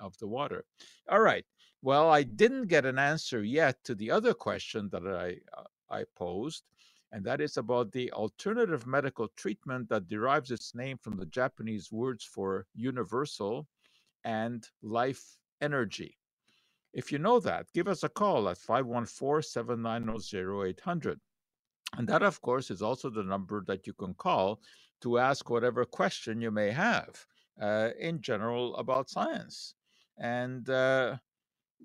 of 0.00 0.16
the 0.18 0.26
water. 0.26 0.64
All 1.08 1.20
right. 1.20 1.44
Well, 1.82 2.10
I 2.10 2.22
didn't 2.22 2.66
get 2.66 2.84
an 2.86 2.98
answer 2.98 3.42
yet 3.42 3.76
to 3.84 3.94
the 3.94 4.10
other 4.10 4.34
question 4.34 4.88
that 4.90 5.06
I 5.06 5.36
I 5.94 6.04
posed, 6.16 6.64
and 7.12 7.24
that 7.24 7.40
is 7.40 7.56
about 7.56 7.92
the 7.92 8.10
alternative 8.12 8.86
medical 8.86 9.28
treatment 9.36 9.88
that 9.88 10.08
derives 10.08 10.50
its 10.50 10.74
name 10.74 10.98
from 10.98 11.16
the 11.16 11.26
Japanese 11.26 11.92
words 11.92 12.24
for 12.24 12.66
universal 12.74 13.66
and 14.24 14.66
life 14.82 15.22
energy. 15.60 16.18
If 16.92 17.12
you 17.12 17.18
know 17.18 17.40
that, 17.40 17.66
give 17.74 17.88
us 17.88 18.02
a 18.02 18.08
call 18.08 18.48
at 18.48 18.58
514 18.58 19.42
790 19.42 20.70
0800. 20.70 21.20
And 21.96 22.08
that, 22.08 22.22
of 22.22 22.40
course, 22.40 22.70
is 22.70 22.82
also 22.82 23.10
the 23.10 23.22
number 23.22 23.62
that 23.66 23.86
you 23.86 23.92
can 23.92 24.14
call 24.14 24.60
to 25.02 25.18
ask 25.18 25.48
whatever 25.48 25.84
question 25.84 26.40
you 26.40 26.50
may 26.50 26.70
have 26.70 27.24
uh, 27.60 27.90
in 27.98 28.20
general 28.20 28.74
about 28.76 29.10
science. 29.10 29.74
And 30.18 30.68
uh, 30.68 31.16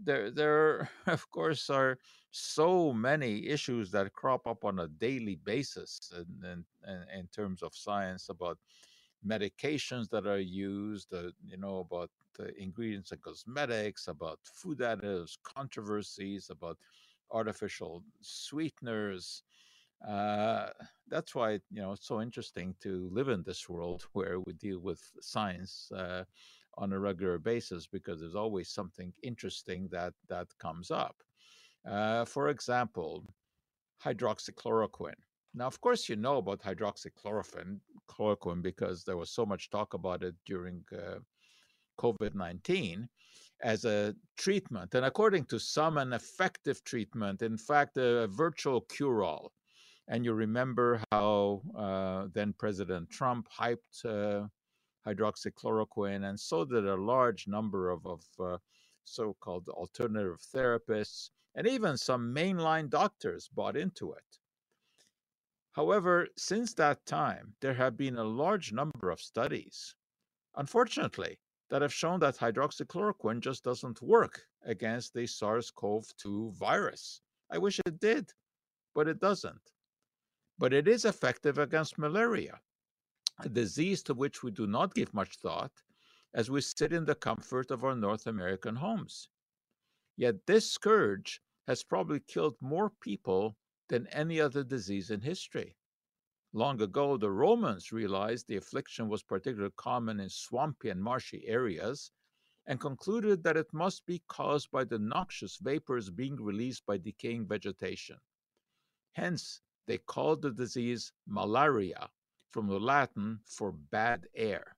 there, 0.02 0.32
there, 0.32 0.90
of 1.08 1.30
course, 1.30 1.70
are 1.70 1.98
so 2.32 2.94
many 2.94 3.48
issues 3.48 3.92
that 3.92 4.14
crop 4.14 4.48
up 4.48 4.64
on 4.66 4.80
a 4.80 4.88
daily 4.88 5.36
basis 5.36 6.12
in, 6.16 6.66
in, 6.88 7.06
in 7.20 7.28
terms 7.28 7.62
of 7.62 7.76
science 7.76 8.30
about 8.30 8.58
medications 9.26 10.10
that 10.10 10.26
are 10.26 10.40
used, 10.40 11.14
uh, 11.14 11.32
you 11.46 11.58
know, 11.58 11.80
about 11.80 12.10
ingredients 12.58 13.12
in 13.12 13.20
cosmetics, 13.20 14.08
about 14.08 14.40
food 14.44 14.80
additives, 14.80 15.38
controversies 15.44 16.50
about 16.50 16.78
artificial 17.32 18.04
sweeteners. 18.22 19.44
Uh, 20.08 20.70
that's 21.08 21.36
why 21.36 21.52
you 21.70 21.82
know 21.82 21.92
it's 21.92 22.08
so 22.08 22.22
interesting 22.22 22.76
to 22.82 23.08
live 23.12 23.30
in 23.30 23.44
this 23.44 23.70
world 23.70 24.08
where 24.14 24.40
we 24.40 24.54
deal 24.54 24.80
with 24.80 25.02
science 25.22 25.92
uh, 25.92 26.24
on 26.78 26.92
a 26.94 27.00
regular 27.00 27.38
basis 27.38 27.86
because 27.86 28.20
there's 28.20 28.36
always 28.36 28.70
something 28.70 29.14
interesting 29.22 29.88
that 29.90 30.14
that 30.28 30.48
comes 30.58 30.90
up. 30.90 31.22
Uh, 31.86 32.26
for 32.26 32.50
example, 32.50 33.26
hydroxychloroquine. 34.04 35.22
Now, 35.54 35.68
of 35.68 35.82
course, 35.82 36.08
you 36.08 36.16
know 36.16 36.38
about 36.38 36.62
hydroxychloroquine 36.62 37.80
chloroquine 38.10 38.62
because 38.62 39.04
there 39.04 39.18
was 39.18 39.32
so 39.32 39.46
much 39.46 39.70
talk 39.70 39.94
about 39.94 40.24
it 40.24 40.36
during 40.46 40.84
uh, 40.94 41.20
COVID 42.00 42.36
19 42.36 43.08
as 43.62 43.86
a 43.86 44.16
treatment. 44.38 44.96
And 44.96 45.06
according 45.06 45.46
to 45.46 45.60
some, 45.60 45.98
an 45.98 46.14
effective 46.14 46.84
treatment, 46.84 47.42
in 47.42 47.58
fact, 47.58 47.98
a, 47.98 48.28
virtual 48.28 48.82
cure 48.82 49.24
all. 49.24 49.52
And 50.08 50.26
you 50.26 50.34
remember 50.34 51.02
how 51.12 51.62
uh, 51.78 52.28
then 52.34 52.54
President 52.58 53.10
Trump 53.10 53.48
hyped 53.50 54.06
uh, 54.06 54.48
hydroxychloroquine, 55.08 56.28
and 56.30 56.40
so 56.40 56.66
did 56.66 56.86
a 56.88 56.96
large 56.96 57.48
number 57.48 57.90
of, 57.90 58.06
of 58.06 58.24
uh, 58.40 58.58
so 59.04 59.36
called 59.40 59.68
alternative 59.70 60.40
therapists, 60.54 61.30
and 61.56 61.68
even 61.68 61.98
some 61.98 62.34
mainline 62.34 62.90
doctors 62.90 63.50
bought 63.50 63.76
into 63.76 64.14
it. 64.14 64.40
However, 65.74 66.28
since 66.38 66.74
that 66.74 67.06
time, 67.06 67.56
there 67.62 67.74
have 67.74 67.96
been 67.96 68.18
a 68.18 68.24
large 68.24 68.74
number 68.74 69.10
of 69.10 69.22
studies, 69.22 69.96
unfortunately, 70.56 71.40
that 71.70 71.82
have 71.82 71.94
shown 71.94 72.20
that 72.20 72.38
hydroxychloroquine 72.38 73.40
just 73.40 73.64
doesn't 73.64 74.02
work 74.02 74.42
against 74.66 75.14
the 75.14 75.26
SARS 75.26 75.72
CoV 75.72 76.06
2 76.18 76.52
virus. 76.52 77.22
I 77.50 77.58
wish 77.58 77.80
it 77.86 78.00
did, 78.00 78.34
but 78.94 79.08
it 79.08 79.22
doesn't. 79.22 79.72
But 80.60 80.74
it 80.74 80.88
is 80.88 81.06
effective 81.06 81.58
against 81.58 81.98
malaria, 81.98 82.60
a 83.40 83.48
disease 83.48 84.04
to 84.04 84.14
which 84.14 84.44
we 84.44 84.52
do 84.52 84.68
not 84.68 84.94
give 84.94 85.14
much 85.14 85.38
thought 85.38 85.72
as 86.34 86.52
we 86.52 86.62
sit 86.62 86.92
in 86.92 87.06
the 87.06 87.16
comfort 87.16 87.72
of 87.72 87.84
our 87.86 87.96
North 87.96 88.28
American 88.28 88.76
homes. 88.76 89.30
Yet 90.22 90.46
this 90.46 90.70
scourge 90.70 91.42
has 91.66 91.84
probably 91.84 92.20
killed 92.20 92.56
more 92.62 92.92
people 92.92 93.58
than 93.90 94.06
any 94.06 94.40
other 94.40 94.64
disease 94.64 95.10
in 95.10 95.22
history. 95.22 95.76
Long 96.54 96.80
ago, 96.80 97.18
the 97.18 97.32
Romans 97.32 97.92
realized 97.92 98.46
the 98.46 98.58
affliction 98.58 99.10
was 99.10 99.24
particularly 99.24 99.74
common 99.78 100.20
in 100.20 100.30
swampy 100.30 100.92
and 100.92 101.02
marshy 101.02 101.48
areas 101.48 102.12
and 102.68 102.80
concluded 102.80 103.42
that 103.42 103.58
it 103.58 103.74
must 103.74 104.06
be 104.06 104.22
caused 104.28 104.70
by 104.70 104.84
the 104.84 105.00
noxious 105.00 105.58
vapors 105.58 106.12
being 106.12 106.36
released 106.36 106.86
by 106.86 106.98
decaying 107.00 107.48
vegetation. 107.48 108.20
Hence, 109.14 109.60
they 109.88 109.98
called 109.98 110.44
the 110.44 110.52
disease 110.52 111.14
malaria, 111.26 112.12
from 112.52 112.68
the 112.68 112.80
Latin 112.80 113.40
for 113.44 113.72
bad 113.72 114.28
air. 114.36 114.78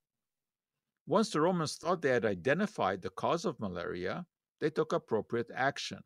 Once 1.06 1.32
the 1.32 1.42
Romans 1.42 1.76
thought 1.76 2.02
they 2.02 2.12
had 2.12 2.24
identified 2.24 3.02
the 3.02 3.10
cause 3.10 3.44
of 3.44 3.60
malaria, 3.60 4.26
they 4.64 4.70
took 4.70 4.94
appropriate 4.94 5.52
action 5.54 6.02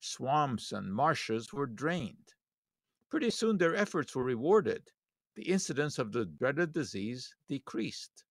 swamps 0.00 0.72
and 0.72 0.92
marshes 0.92 1.52
were 1.52 1.64
drained. 1.64 2.34
Pretty 3.08 3.30
soon 3.30 3.56
their 3.56 3.76
efforts 3.76 4.16
were 4.16 4.24
rewarded. 4.24 4.90
The 5.36 5.44
incidence 5.44 6.00
of 6.00 6.10
the 6.10 6.24
dreaded 6.24 6.72
disease 6.72 7.32
decreased. 7.46 8.24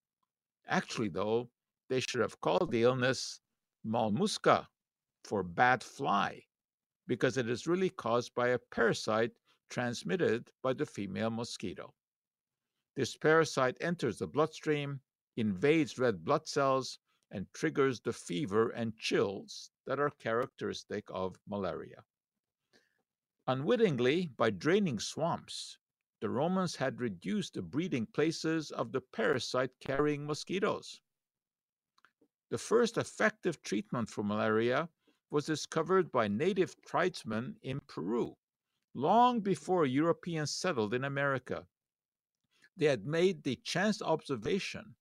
Actually, 0.67 1.07
though, 1.07 1.49
they 1.87 2.01
should 2.01 2.19
have 2.19 2.41
called 2.41 2.71
the 2.71 2.83
illness 2.83 3.39
malmusca 3.85 4.67
for 5.23 5.43
bad 5.43 5.81
fly, 5.81 6.41
because 7.07 7.37
it 7.37 7.49
is 7.49 7.65
really 7.65 7.89
caused 7.89 8.35
by 8.35 8.49
a 8.49 8.59
parasite 8.69 9.31
transmitted 9.69 10.51
by 10.61 10.73
the 10.73 10.85
female 10.85 11.29
mosquito. 11.29 11.93
This 12.97 13.15
parasite 13.15 13.77
enters 13.79 14.17
the 14.17 14.27
bloodstream, 14.27 14.99
invades 15.37 15.97
red 15.97 16.25
blood 16.25 16.49
cells, 16.49 16.99
and 17.31 17.47
triggers 17.53 17.99
the 17.99 18.13
fever 18.13 18.69
and 18.69 18.97
chills 18.97 19.71
that 19.85 19.99
are 19.99 20.09
characteristic 20.09 21.03
of 21.09 21.39
malaria. 21.47 22.03
Unwittingly, 23.47 24.27
by 24.37 24.49
draining 24.49 24.99
swamps, 24.99 25.77
the 26.21 26.29
Romans 26.29 26.77
had 26.77 27.01
reduced 27.01 27.55
the 27.55 27.61
breeding 27.61 28.05
places 28.05 28.71
of 28.71 28.91
the 28.91 29.01
parasite 29.01 29.71
carrying 29.81 30.25
mosquitoes. 30.25 31.01
The 32.49 32.57
first 32.57 32.97
effective 32.97 33.61
treatment 33.61 34.09
for 34.09 34.23
malaria 34.23 34.87
was 35.29 35.45
discovered 35.45 36.11
by 36.11 36.27
native 36.27 36.75
tribesmen 36.83 37.57
in 37.63 37.81
Peru, 37.81 38.37
long 38.93 39.41
before 39.41 39.85
Europeans 39.85 40.51
settled 40.51 40.93
in 40.93 41.03
America. 41.03 41.67
They 42.77 42.85
had 42.85 43.05
made 43.05 43.43
the 43.43 43.55
chance 43.57 44.01
observation 44.01 44.95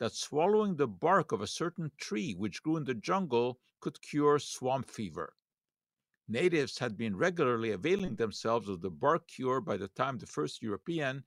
that 0.00 0.14
swallowing 0.14 0.74
the 0.74 0.88
bark 0.88 1.30
of 1.30 1.42
a 1.42 1.46
certain 1.46 1.92
tree 1.98 2.34
which 2.34 2.62
grew 2.62 2.76
in 2.76 2.84
the 2.84 2.94
jungle 2.94 3.60
could 3.80 4.00
cure 4.02 4.38
swamp 4.38 4.90
fever. 4.90 5.34
Natives 6.26 6.78
had 6.78 6.96
been 6.96 7.16
regularly 7.16 7.72
availing 7.72 8.16
themselves 8.16 8.68
of 8.68 8.80
the 8.80 8.90
bark 8.90 9.28
cure 9.28 9.60
by 9.60 9.76
the 9.76 9.88
time 9.88 10.16
the 10.16 10.26
first 10.26 10.62
European, 10.62 11.22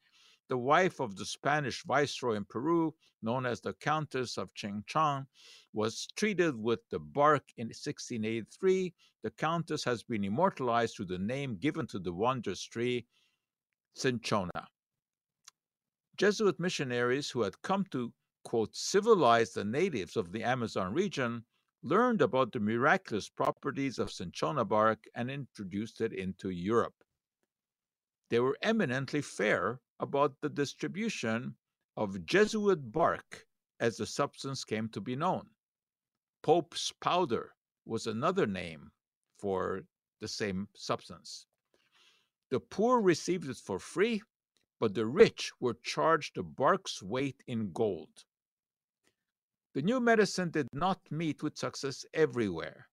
the 0.49 0.57
wife 0.57 0.99
of 0.99 1.15
the 1.15 1.25
Spanish 1.25 1.83
viceroy 1.83 2.35
in 2.35 2.45
Peru, 2.45 2.93
known 3.21 3.45
as 3.45 3.61
the 3.61 3.73
Countess 3.73 4.37
of 4.37 4.53
Chinchon, 4.53 5.27
was 5.71 6.07
treated 6.15 6.55
with 6.55 6.79
the 6.89 6.99
bark 6.99 7.43
in 7.57 7.67
1683. 7.67 8.93
The 9.23 9.31
Countess 9.31 9.83
has 9.83 10.03
been 10.03 10.23
immortalized 10.23 10.95
through 10.95 11.05
the 11.05 11.19
name 11.19 11.57
given 11.57 11.87
to 11.87 11.99
the 11.99 12.11
wondrous 12.11 12.61
tree, 12.61 13.05
Cinchona. 13.95 14.67
Jesuit 16.17 16.59
missionaries 16.59 17.29
who 17.29 17.41
had 17.41 17.61
come 17.61 17.85
to, 17.91 18.13
quote, 18.43 18.75
civilize 18.75 19.53
the 19.53 19.63
natives 19.63 20.15
of 20.15 20.31
the 20.31 20.43
Amazon 20.43 20.93
region 20.93 21.43
learned 21.81 22.21
about 22.21 22.51
the 22.51 22.59
miraculous 22.59 23.29
properties 23.29 23.99
of 23.99 24.11
cinchona 24.11 24.63
bark 24.63 25.03
and 25.15 25.29
introduced 25.29 25.99
it 26.01 26.13
into 26.13 26.49
Europe. 26.49 27.03
They 28.29 28.39
were 28.39 28.57
eminently 28.61 29.21
fair 29.21 29.81
about 29.99 30.39
the 30.41 30.49
distribution 30.49 31.55
of 31.97 32.25
Jesuit 32.25 32.91
bark 32.91 33.45
as 33.79 33.97
the 33.97 34.05
substance 34.05 34.63
came 34.63 34.89
to 34.89 35.01
be 35.01 35.15
known. 35.15 35.49
Pope's 36.41 36.91
powder 37.01 37.53
was 37.85 38.07
another 38.07 38.47
name 38.47 38.91
for 39.37 39.83
the 40.19 40.27
same 40.27 40.67
substance. 40.75 41.45
The 42.49 42.59
poor 42.59 43.01
received 43.01 43.49
it 43.49 43.57
for 43.57 43.79
free, 43.79 44.21
but 44.79 44.93
the 44.93 45.05
rich 45.05 45.51
were 45.59 45.77
charged 45.83 46.35
the 46.35 46.43
bark's 46.43 47.01
weight 47.03 47.43
in 47.47 47.71
gold. 47.71 48.25
The 49.73 49.81
new 49.81 49.99
medicine 49.99 50.51
did 50.51 50.67
not 50.71 50.99
meet 51.09 51.41
with 51.41 51.57
success 51.57 52.05
everywhere. 52.13 52.87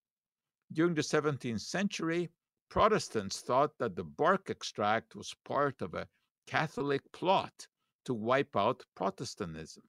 During 0.73 0.95
the 0.95 1.03
17th 1.03 1.61
century, 1.61 2.31
Protestants 2.71 3.41
thought 3.41 3.77
that 3.79 3.97
the 3.97 4.05
bark 4.05 4.49
extract 4.49 5.15
was 5.15 5.35
part 5.45 5.83
of 5.83 5.95
a 5.95 6.09
Catholic 6.47 7.03
plot 7.13 7.67
to 8.05 8.15
wipe 8.15 8.57
out 8.57 8.85
Protestantism. 8.95 9.83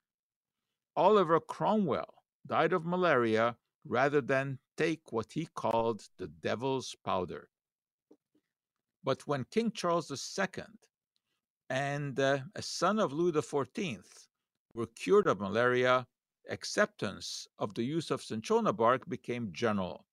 Oliver 0.96 1.40
Cromwell 1.40 2.14
died 2.46 2.74
of 2.74 2.86
malaria 2.86 3.56
rather 3.86 4.20
than 4.20 4.60
take 4.76 5.12
what 5.12 5.32
he 5.32 5.46
called 5.56 6.08
the 6.18 6.28
devil's 6.28 6.96
powder. 7.06 7.50
But 9.04 9.26
when 9.28 9.46
King 9.46 9.72
Charles 9.72 10.12
II 10.12 10.64
and 11.70 12.20
uh, 12.20 12.40
a 12.56 12.62
son 12.62 13.00
of 13.00 13.14
Louis 13.14 13.32
XIV 13.32 14.04
were 14.74 14.88
cured 14.88 15.28
of 15.28 15.40
malaria, 15.40 16.06
acceptance 16.50 17.48
of 17.60 17.74
the 17.74 17.84
use 17.84 18.12
of 18.12 18.24
cinchona 18.24 18.74
bark 18.74 19.08
became 19.08 19.54
general. 19.54 20.06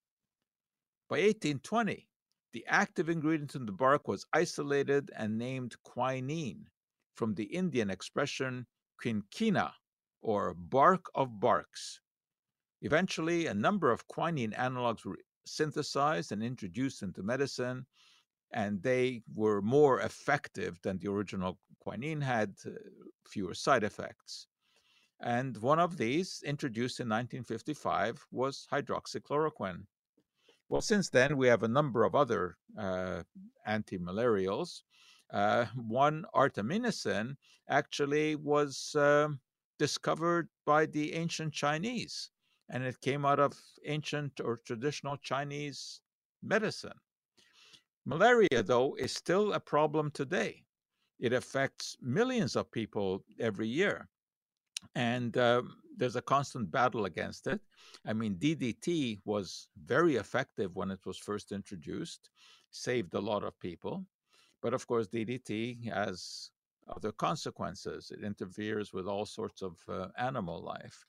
By 1.09 1.17
1820, 1.21 2.09
the 2.53 2.65
active 2.67 3.09
ingredient 3.09 3.55
in 3.55 3.67
the 3.67 3.73
bark 3.73 4.09
was 4.09 4.27
isolated 4.33 5.11
and 5.17 5.39
named 5.39 5.77
quinine 5.83 6.69
from 7.15 7.35
the 7.35 7.45
Indian 7.45 7.91
expression 7.91 8.67
quinquina, 9.03 9.73
or 10.23 10.55
bark 10.55 11.07
of 11.15 11.41
barks. 11.41 12.01
Eventually, 12.83 13.47
a 13.47 13.55
number 13.55 13.91
of 13.91 14.07
quinine 14.09 14.53
analogs 14.53 15.05
were 15.05 15.19
synthesized 15.47 16.33
and 16.33 16.43
introduced 16.43 17.03
into 17.03 17.23
medicine, 17.23 17.87
and 18.53 18.83
they 18.83 19.23
were 19.35 19.63
more 19.63 20.01
effective 20.01 20.81
than 20.83 20.99
the 20.99 21.09
original 21.09 21.59
quinine, 21.81 22.21
had 22.21 22.55
uh, 22.67 22.71
fewer 23.27 23.55
side 23.55 23.85
effects. 23.85 24.47
And 25.21 25.57
one 25.57 25.81
of 25.81 25.97
these, 25.97 26.43
introduced 26.45 27.01
in 27.01 27.09
1955, 27.09 28.25
was 28.31 28.69
hydroxychloroquine. 28.71 29.87
Well, 30.69 30.81
since 30.81 31.09
then, 31.09 31.37
we 31.37 31.49
have 31.49 31.65
a 31.65 31.69
number 31.69 32.05
of 32.05 32.15
other 32.15 32.57
uh, 32.79 33.25
anti-malarials. 33.67 34.83
Uh, 35.33 35.67
one, 35.75 36.25
artemisinin, 36.35 37.37
actually 37.69 38.37
was 38.37 38.95
uh, 38.95 39.29
discovered 39.79 40.49
by 40.65 40.87
the 40.87 41.15
ancient 41.15 41.53
Chinese, 41.53 42.31
and 42.69 42.85
it 42.85 43.01
came 43.01 43.25
out 43.25 43.41
of 43.41 43.59
ancient 43.87 44.41
or 44.41 44.59
traditional 44.59 45.17
Chinese 45.17 46.01
medicine. 46.43 47.01
Malaria, 48.07 48.63
though, 48.63 48.95
is 48.95 49.13
still 49.13 49.53
a 49.53 49.61
problem 49.61 50.13
today. 50.13 50.65
It 51.19 51.33
affects 51.33 51.97
millions 52.01 52.55
of 52.55 52.71
people 52.71 53.25
every 53.41 53.67
year 53.67 54.09
and 54.99 55.37
um, 55.39 55.77
there's 55.97 56.17
a 56.17 56.23
constant 56.35 56.73
battle 56.73 57.05
against 57.05 57.47
it. 57.47 57.61
I 58.05 58.13
mean, 58.13 58.35
DDT 58.35 59.21
was 59.25 59.69
very 59.85 60.17
effective 60.17 60.75
when 60.75 60.91
it 60.91 60.99
was 61.07 61.17
first 61.17 61.53
introduced, 61.53 62.31
saved 62.73 63.15
a 63.15 63.21
lot 63.21 63.45
of 63.45 63.59
people. 63.61 64.05
But 64.61 64.75
of 64.75 64.87
course, 64.89 65.07
DDT 65.07 65.89
has 65.93 66.51
other 66.89 67.13
consequences. 67.13 68.11
It 68.11 68.25
interferes 68.25 68.93
with 68.93 69.07
all 69.07 69.25
sorts 69.25 69.63
of 69.63 69.77
uh, 69.89 70.09
animal 70.19 70.61
life. 70.65 71.07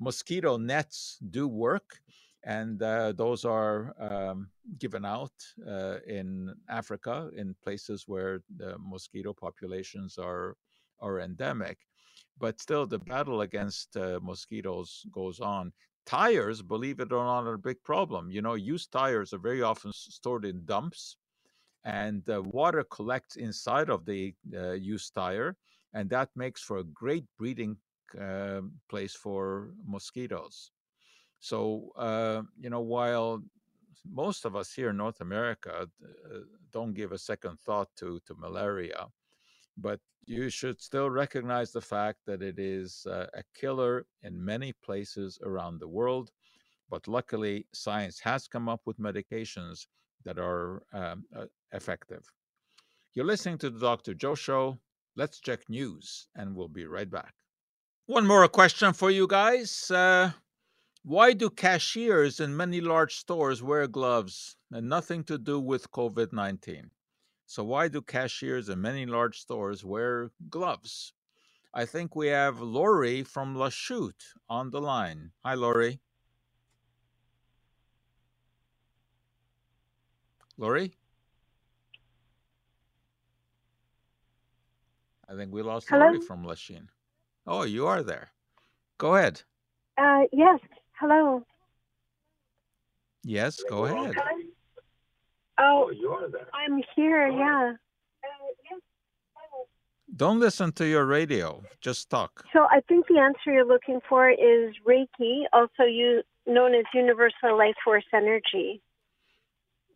Mosquito 0.00 0.56
nets 0.56 1.18
do 1.30 1.46
work, 1.46 2.00
and 2.42 2.82
uh, 2.82 3.12
those 3.12 3.44
are 3.44 3.94
um, 4.00 4.48
given 4.78 5.04
out 5.04 5.36
uh, 5.68 5.98
in 6.04 6.52
Africa 6.68 7.30
in 7.36 7.54
places 7.62 8.08
where 8.08 8.42
the 8.56 8.76
mosquito 8.78 9.32
populations 9.32 10.18
are 10.18 10.56
are 11.00 11.20
endemic. 11.20 11.78
But 12.40 12.60
still, 12.60 12.86
the 12.86 12.98
battle 12.98 13.42
against 13.42 13.96
uh, 13.96 14.18
mosquitoes 14.22 15.04
goes 15.12 15.40
on. 15.40 15.72
Tires, 16.06 16.62
believe 16.62 16.98
it 16.98 17.12
or 17.12 17.24
not, 17.24 17.46
are 17.46 17.54
a 17.54 17.58
big 17.58 17.82
problem. 17.84 18.30
You 18.30 18.42
know, 18.42 18.54
used 18.54 18.90
tires 18.90 19.32
are 19.34 19.38
very 19.38 19.62
often 19.62 19.92
stored 19.92 20.46
in 20.46 20.64
dumps, 20.64 21.16
and 21.84 22.28
uh, 22.30 22.42
water 22.42 22.84
collects 22.84 23.36
inside 23.36 23.90
of 23.90 24.06
the 24.06 24.34
uh, 24.56 24.72
used 24.72 25.14
tire, 25.14 25.56
and 25.92 26.08
that 26.10 26.30
makes 26.34 26.62
for 26.62 26.78
a 26.78 26.84
great 26.84 27.26
breeding 27.38 27.76
uh, 28.20 28.62
place 28.88 29.14
for 29.14 29.74
mosquitoes. 29.86 30.72
So, 31.40 31.92
uh, 31.96 32.42
you 32.58 32.70
know, 32.70 32.80
while 32.80 33.42
most 34.10 34.44
of 34.46 34.56
us 34.56 34.72
here 34.72 34.90
in 34.90 34.96
North 34.96 35.20
America 35.20 35.86
uh, 36.04 36.38
don't 36.72 36.94
give 36.94 37.12
a 37.12 37.18
second 37.18 37.60
thought 37.60 37.88
to, 37.96 38.20
to 38.26 38.34
malaria, 38.34 39.06
but 39.76 40.00
you 40.30 40.48
should 40.48 40.80
still 40.80 41.10
recognize 41.10 41.72
the 41.72 41.80
fact 41.80 42.20
that 42.24 42.40
it 42.40 42.56
is 42.56 43.04
uh, 43.10 43.26
a 43.34 43.42
killer 43.52 44.06
in 44.22 44.44
many 44.44 44.72
places 44.72 45.40
around 45.42 45.80
the 45.80 45.88
world. 45.88 46.30
But 46.88 47.08
luckily, 47.08 47.66
science 47.74 48.20
has 48.20 48.46
come 48.46 48.68
up 48.68 48.82
with 48.84 49.00
medications 49.00 49.88
that 50.24 50.38
are 50.38 50.84
um, 50.92 51.24
uh, 51.36 51.46
effective. 51.72 52.24
You're 53.12 53.24
listening 53.24 53.58
to 53.58 53.70
the 53.70 53.80
Dr. 53.80 54.14
Joe 54.14 54.36
Show. 54.36 54.78
Let's 55.16 55.40
check 55.40 55.68
news, 55.68 56.28
and 56.36 56.54
we'll 56.54 56.68
be 56.68 56.86
right 56.86 57.10
back. 57.10 57.34
One 58.06 58.24
more 58.24 58.46
question 58.46 58.92
for 58.92 59.10
you 59.10 59.26
guys. 59.26 59.90
Uh, 59.90 60.30
why 61.02 61.32
do 61.32 61.50
cashiers 61.50 62.38
in 62.38 62.56
many 62.56 62.80
large 62.80 63.16
stores 63.16 63.64
wear 63.64 63.88
gloves 63.88 64.56
and 64.70 64.88
nothing 64.88 65.24
to 65.24 65.38
do 65.38 65.58
with 65.58 65.90
COVID 65.90 66.32
19? 66.32 66.90
So, 67.50 67.64
why 67.64 67.88
do 67.88 68.00
cashiers 68.00 68.68
in 68.68 68.80
many 68.80 69.06
large 69.06 69.40
stores 69.40 69.84
wear 69.84 70.30
gloves? 70.50 71.14
I 71.74 71.84
think 71.84 72.14
we 72.14 72.28
have 72.28 72.60
Lori 72.60 73.24
from 73.24 73.56
Lachute 73.56 74.22
on 74.48 74.70
the 74.70 74.80
line. 74.80 75.32
Hi, 75.44 75.54
Lori. 75.54 75.98
Lori? 80.58 80.94
I 85.28 85.34
think 85.34 85.52
we 85.52 85.62
lost 85.62 85.88
Hello? 85.88 86.06
Lori 86.06 86.20
from 86.20 86.46
Lachine. 86.46 86.88
Oh, 87.48 87.64
you 87.64 87.88
are 87.88 88.04
there. 88.04 88.30
Go 88.96 89.16
ahead. 89.16 89.42
Uh, 89.98 90.20
yes. 90.32 90.60
Hello. 90.92 91.44
Yes, 93.24 93.60
go 93.68 93.86
ahead. 93.86 94.14
Oh, 95.60 95.86
oh 95.86 95.90
you 95.90 96.10
are 96.10 96.28
there. 96.28 96.48
I'm 96.54 96.82
here. 96.96 97.28
Yeah. 97.28 97.72
Don't 100.16 100.40
listen 100.40 100.72
to 100.72 100.86
your 100.86 101.06
radio. 101.06 101.62
Just 101.80 102.10
talk. 102.10 102.44
So 102.52 102.66
I 102.70 102.80
think 102.88 103.06
the 103.06 103.18
answer 103.18 103.52
you're 103.52 103.66
looking 103.66 104.00
for 104.08 104.28
is 104.28 104.74
Reiki, 104.86 105.44
also 105.52 105.84
you 105.84 106.22
known 106.46 106.74
as 106.74 106.84
Universal 106.92 107.56
Life 107.56 107.76
Force 107.84 108.04
Energy. 108.12 108.82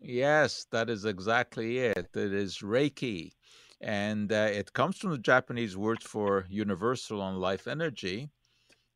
Yes, 0.00 0.66
that 0.70 0.88
is 0.88 1.05
exactly 1.05 1.79
it. 1.79 2.11
It 2.14 2.33
is 2.33 2.59
Reiki. 2.59 3.33
And 3.81 4.31
uh, 4.31 4.48
it 4.53 4.72
comes 4.72 4.98
from 4.98 5.11
the 5.11 5.18
Japanese 5.18 5.77
words 5.77 6.05
for 6.05 6.46
universal 6.48 7.27
and 7.27 7.38
life 7.38 7.66
energy. 7.66 8.31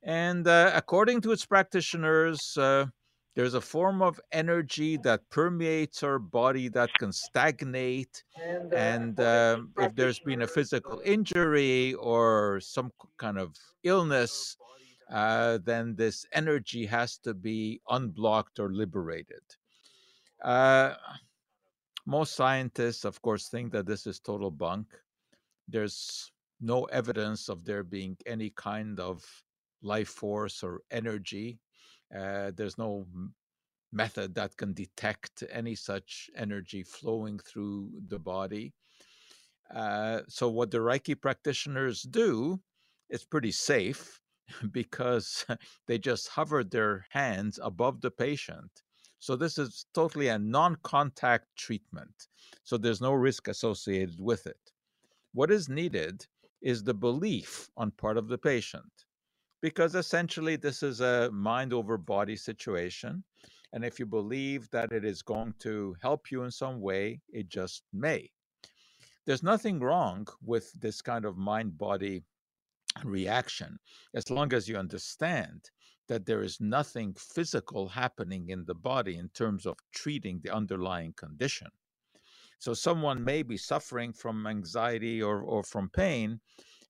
And 0.03 0.47
uh, 0.47 0.71
according 0.75 1.23
to 1.23 1.33
its 1.33 1.45
practitioners, 1.45 2.57
uh, 2.57 2.87
there's 3.39 3.55
a 3.55 3.61
form 3.61 4.03
of 4.03 4.21
energy 4.33 4.97
that 4.97 5.31
permeates 5.31 6.03
our 6.03 6.19
body 6.19 6.67
that 6.67 6.93
can 6.95 7.13
stagnate. 7.13 8.25
And 8.75 9.21
uh, 9.21 9.61
if 9.79 9.95
there's 9.95 10.19
been 10.19 10.43
a 10.43 10.47
physical 10.49 11.01
injury 11.05 11.95
or 11.95 12.59
some 12.59 12.91
kind 13.17 13.39
of 13.39 13.55
illness, 13.85 14.57
uh, 15.13 15.59
then 15.65 15.95
this 15.95 16.27
energy 16.33 16.85
has 16.87 17.17
to 17.19 17.33
be 17.33 17.81
unblocked 17.89 18.59
or 18.59 18.73
liberated. 18.73 19.45
Uh, 20.43 20.95
most 22.07 22.35
scientists, 22.35 23.05
of 23.05 23.23
course, 23.23 23.47
think 23.47 23.71
that 23.71 23.87
this 23.87 24.05
is 24.09 24.19
total 24.19 24.51
bunk. 24.51 24.89
There's 25.69 26.33
no 26.61 26.87
evidence 26.87 27.49
of 27.49 27.65
there 27.65 27.85
being 27.85 28.17
any 28.27 28.51
kind 28.51 28.99
of 28.99 29.25
life 29.81 30.09
force 30.09 30.65
or 30.65 30.81
energy. 30.91 31.61
Uh, 32.15 32.51
there's 32.55 32.79
no 32.79 33.07
method 33.93 34.35
that 34.35 34.57
can 34.57 34.73
detect 34.73 35.45
any 35.51 35.75
such 35.75 36.31
energy 36.37 36.83
flowing 36.83 37.39
through 37.39 37.91
the 38.09 38.19
body. 38.19 38.73
Uh, 39.75 40.21
so, 40.29 40.49
what 40.49 40.71
the 40.71 40.79
Reiki 40.79 41.21
practitioners 41.21 42.03
do 42.03 42.61
is 43.11 43.25
pretty 43.25 43.53
safe 43.53 44.21
because 44.73 45.45
they 45.87 45.99
just 45.99 46.29
hover 46.29 46.65
their 46.65 47.07
hands 47.11 47.59
above 47.63 48.01
the 48.01 48.11
patient. 48.11 48.71
So, 49.19 49.37
this 49.37 49.59
is 49.59 49.87
totally 49.93 50.29
a 50.29 50.39
non 50.39 50.77
contact 50.83 51.47
treatment. 51.57 52.29
So, 52.65 52.79
there's 52.79 53.01
no 53.01 53.13
risk 53.13 53.49
associated 53.49 54.21
with 54.21 54.47
it. 54.47 54.73
What 55.33 55.51
is 55.51 55.69
needed 55.69 56.27
is 56.63 56.83
the 56.83 56.95
belief 56.95 57.69
on 57.77 57.91
part 57.93 58.17
of 58.17 58.29
the 58.29 58.39
patient 58.39 59.05
because 59.61 59.95
essentially 59.95 60.57
this 60.57 60.83
is 60.83 61.01
a 61.01 61.31
mind 61.33 61.73
over 61.73 61.99
body 61.99 62.37
situation. 62.37 63.25
And 63.73 63.85
if 63.85 63.99
you 63.99 64.07
believe 64.07 64.71
that 64.71 64.93
it 64.93 65.05
is 65.05 65.23
going 65.23 65.55
to 65.61 65.95
help 66.01 66.31
you 66.31 66.43
in 66.45 66.51
some 66.51 66.81
way, 66.81 67.21
it 67.31 67.49
just 67.49 67.83
may. 67.93 68.31
There's 69.27 69.43
nothing 69.43 69.81
wrong 69.81 70.27
with 70.43 70.73
this 70.81 71.03
kind 71.03 71.25
of 71.25 71.37
mind 71.37 71.77
body 71.77 72.23
reaction 73.05 73.79
as 74.15 74.31
long 74.31 74.53
as 74.55 74.69
you 74.69 74.77
understand 74.77 75.71
that 76.09 76.25
there 76.25 76.43
is 76.43 76.61
nothing 76.61 77.15
physical 77.15 77.89
happening 77.89 78.49
in 78.49 78.65
the 78.65 78.75
body 78.75 79.19
in 79.19 79.29
terms 79.29 79.67
of 79.67 79.77
treating 79.93 80.41
the 80.43 80.55
underlying 80.55 81.13
condition. 81.13 81.69
So, 82.59 82.75
someone 82.75 83.23
may 83.23 83.43
be 83.43 83.57
suffering 83.57 84.13
from 84.13 84.47
anxiety 84.47 85.23
or, 85.23 85.43
or 85.43 85.63
from 85.63 85.91
pain, 85.91 86.41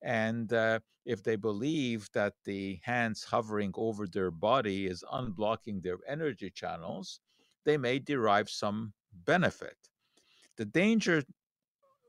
and 0.03 0.53
uh, 0.53 0.79
if 1.05 1.23
they 1.23 1.37
believe 1.37 2.09
that 2.13 2.35
the 2.45 2.79
hands 2.83 3.25
hovering 3.25 3.73
over 3.75 4.07
their 4.07 4.31
body 4.31 4.87
is 4.87 5.03
unblocking 5.13 5.83
their 5.83 5.99
energy 6.07 6.51
channels, 6.51 7.21
they 7.65 7.77
may 7.77 7.99
derive 7.99 8.49
some 8.49 8.93
benefit. 9.25 9.77
The 10.57 10.67
danger 10.67 11.23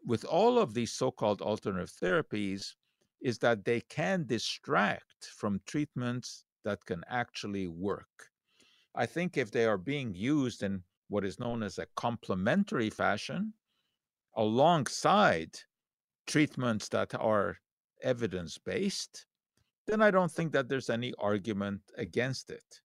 with 0.06 0.26
all 0.26 0.60
of 0.60 0.74
these 0.74 0.92
so 0.92 1.12
called 1.12 1.42
alternative 1.42 1.92
therapies 2.02 2.74
is 3.22 3.38
that 3.40 3.66
they 3.66 3.82
can 3.82 4.26
distract 4.26 5.26
from 5.36 5.62
treatments 5.66 6.46
that 6.64 6.84
can 6.86 7.04
actually 7.10 7.68
work. 7.68 8.30
I 8.96 9.06
think 9.06 9.38
if 9.38 9.52
they 9.52 9.66
are 9.66 9.78
being 9.78 10.14
used 10.14 10.64
in 10.64 10.84
what 11.10 11.26
is 11.26 11.40
known 11.40 11.64
as 11.64 11.78
a 11.78 11.88
complementary 11.96 12.90
fashion 12.90 13.54
alongside 14.36 15.58
treatments 16.28 16.90
that 16.90 17.14
are 17.16 17.58
evidence 18.02 18.58
based, 18.58 19.26
then 19.88 20.02
I 20.02 20.12
don't 20.12 20.32
think 20.32 20.52
that 20.54 20.70
there's 20.70 20.90
any 20.90 21.14
argument 21.18 21.82
against 21.98 22.50
it. 22.50 22.82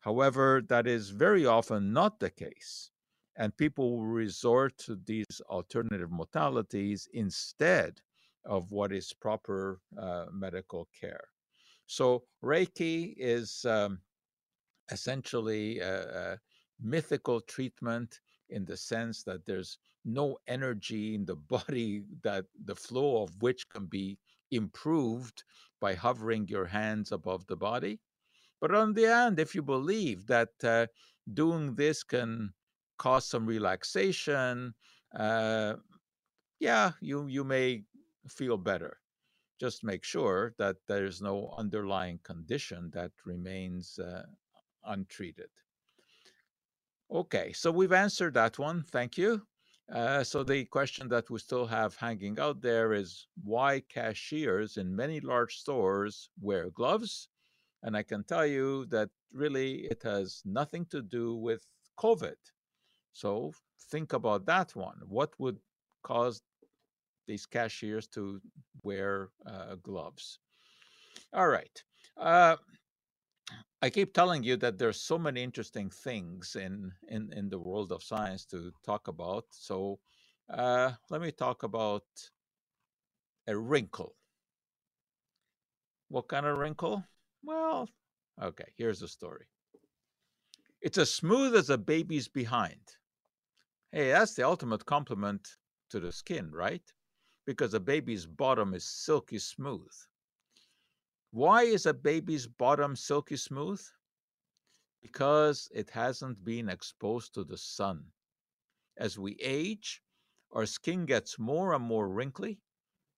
However, 0.00 0.62
that 0.68 0.86
is 0.86 1.08
very 1.08 1.46
often 1.46 1.92
not 1.92 2.20
the 2.20 2.30
case, 2.30 2.90
and 3.36 3.56
people 3.56 3.96
will 3.96 4.06
resort 4.06 4.76
to 4.78 4.96
these 5.06 5.40
alternative 5.48 6.10
modalities 6.10 7.08
instead 7.14 8.00
of 8.44 8.70
what 8.70 8.92
is 8.92 9.14
proper 9.14 9.80
uh, 9.98 10.26
medical 10.30 10.88
care. 11.00 11.28
So, 11.86 12.24
Reiki 12.42 13.14
is 13.16 13.64
um, 13.64 14.00
essentially 14.90 15.78
a, 15.80 16.34
a 16.34 16.38
mythical 16.80 17.40
treatment 17.40 18.20
in 18.50 18.64
the 18.64 18.76
sense 18.76 19.22
that 19.22 19.46
there's 19.46 19.78
no 20.04 20.36
energy 20.46 21.14
in 21.14 21.24
the 21.24 21.36
body 21.56 22.04
that 22.22 22.44
the 22.64 22.76
flow 22.76 23.22
of 23.22 23.30
which 23.40 23.68
can 23.70 23.86
be 23.86 24.18
improved 24.50 25.44
by 25.80 25.94
hovering 25.94 26.48
your 26.48 26.66
hands 26.66 27.12
above 27.12 27.46
the 27.46 27.56
body. 27.56 28.00
But 28.60 28.74
on 28.74 28.94
the 28.94 29.06
end, 29.06 29.38
if 29.38 29.54
you 29.54 29.62
believe 29.62 30.26
that 30.26 30.52
uh, 30.64 30.86
doing 31.32 31.74
this 31.74 32.02
can 32.02 32.54
cause 32.98 33.26
some 33.28 33.46
relaxation, 33.46 34.74
uh, 35.14 35.76
yeah, 36.60 36.92
you 37.00 37.26
you 37.26 37.44
may 37.44 37.84
feel 38.28 38.56
better. 38.56 39.00
Just 39.60 39.84
make 39.84 40.04
sure 40.04 40.54
that 40.58 40.76
there's 40.88 41.22
no 41.22 41.54
underlying 41.56 42.20
condition 42.22 42.90
that 42.92 43.12
remains 43.24 43.98
uh, 43.98 44.24
untreated. 44.84 45.50
Okay, 47.10 47.52
so 47.52 47.70
we've 47.70 47.92
answered 47.92 48.34
that 48.34 48.58
one. 48.58 48.82
Thank 48.82 49.16
you. 49.16 49.46
Uh, 49.92 50.24
so 50.24 50.42
the 50.42 50.64
question 50.64 51.08
that 51.08 51.28
we 51.30 51.38
still 51.38 51.66
have 51.66 51.94
hanging 51.96 52.38
out 52.40 52.60
there 52.62 52.94
is 52.94 53.26
why 53.42 53.80
cashiers 53.80 54.76
in 54.78 54.94
many 54.96 55.20
large 55.20 55.56
stores 55.56 56.30
wear 56.40 56.70
gloves? 56.70 57.28
And 57.82 57.96
I 57.96 58.02
can 58.02 58.24
tell 58.24 58.46
you 58.46 58.86
that 58.86 59.10
really 59.32 59.84
it 59.86 60.02
has 60.02 60.40
nothing 60.46 60.86
to 60.86 61.02
do 61.02 61.34
with 61.34 61.66
COVID. 61.98 62.36
So 63.12 63.52
think 63.90 64.14
about 64.14 64.46
that 64.46 64.74
one. 64.74 65.00
What 65.06 65.38
would 65.38 65.58
cause 66.02 66.42
these 67.26 67.44
cashiers 67.44 68.06
to 68.08 68.40
wear 68.82 69.28
uh, 69.46 69.76
gloves? 69.82 70.38
All 71.34 71.48
right. 71.48 71.84
Uh, 72.16 72.56
I 73.82 73.90
keep 73.90 74.14
telling 74.14 74.42
you 74.42 74.56
that 74.58 74.78
there's 74.78 75.00
so 75.00 75.18
many 75.18 75.42
interesting 75.42 75.90
things 75.90 76.56
in 76.56 76.92
in 77.08 77.32
in 77.32 77.50
the 77.50 77.58
world 77.58 77.92
of 77.92 78.02
science 78.02 78.46
to 78.46 78.72
talk 78.82 79.08
about. 79.08 79.44
So 79.50 80.00
uh, 80.48 80.92
let 81.10 81.20
me 81.20 81.30
talk 81.32 81.62
about 81.62 82.04
a 83.46 83.56
wrinkle. 83.56 84.16
What 86.08 86.28
kind 86.28 86.46
of 86.46 86.58
wrinkle? 86.58 87.04
Well, 87.42 87.88
okay. 88.40 88.72
Here's 88.76 89.00
the 89.00 89.08
story. 89.08 89.46
It's 90.80 90.98
as 90.98 91.12
smooth 91.12 91.54
as 91.54 91.70
a 91.70 91.78
baby's 91.78 92.28
behind. 92.28 92.96
Hey, 93.92 94.10
that's 94.10 94.34
the 94.34 94.44
ultimate 94.44 94.84
compliment 94.86 95.56
to 95.90 96.00
the 96.00 96.12
skin, 96.12 96.50
right? 96.50 96.92
Because 97.46 97.74
a 97.74 97.80
baby's 97.80 98.26
bottom 98.26 98.74
is 98.74 98.84
silky 98.84 99.38
smooth. 99.38 99.92
Why 101.34 101.64
is 101.64 101.84
a 101.84 101.92
baby's 101.92 102.46
bottom 102.46 102.94
silky 102.94 103.36
smooth? 103.36 103.82
Because 105.02 105.68
it 105.74 105.90
hasn't 105.90 106.44
been 106.44 106.68
exposed 106.68 107.34
to 107.34 107.42
the 107.42 107.58
sun. 107.58 108.04
As 108.96 109.18
we 109.18 109.34
age, 109.40 110.00
our 110.52 110.64
skin 110.64 111.06
gets 111.06 111.36
more 111.36 111.74
and 111.74 111.82
more 111.82 112.08
wrinkly, 112.08 112.60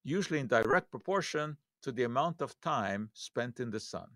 usually 0.02 0.40
in 0.40 0.46
direct 0.46 0.90
proportion 0.90 1.58
to 1.82 1.92
the 1.92 2.04
amount 2.04 2.40
of 2.40 2.58
time 2.62 3.10
spent 3.12 3.60
in 3.60 3.68
the 3.68 3.80
sun. 3.80 4.08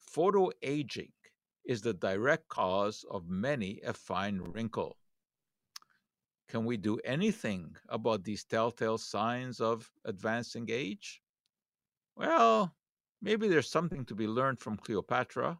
Photoaging 0.00 1.12
is 1.62 1.82
the 1.82 1.92
direct 1.92 2.48
cause 2.48 3.04
of 3.10 3.28
many 3.28 3.82
a 3.84 3.92
fine 3.92 4.40
wrinkle. 4.40 4.96
Can 6.48 6.64
we 6.64 6.78
do 6.78 6.98
anything 7.04 7.76
about 7.86 8.24
these 8.24 8.44
telltale 8.44 8.96
signs 8.96 9.60
of 9.60 9.92
advancing 10.06 10.68
age? 10.70 11.20
Well, 12.16 12.74
Maybe 13.24 13.48
there's 13.48 13.70
something 13.70 14.04
to 14.04 14.14
be 14.14 14.26
learned 14.26 14.60
from 14.60 14.76
Cleopatra, 14.76 15.58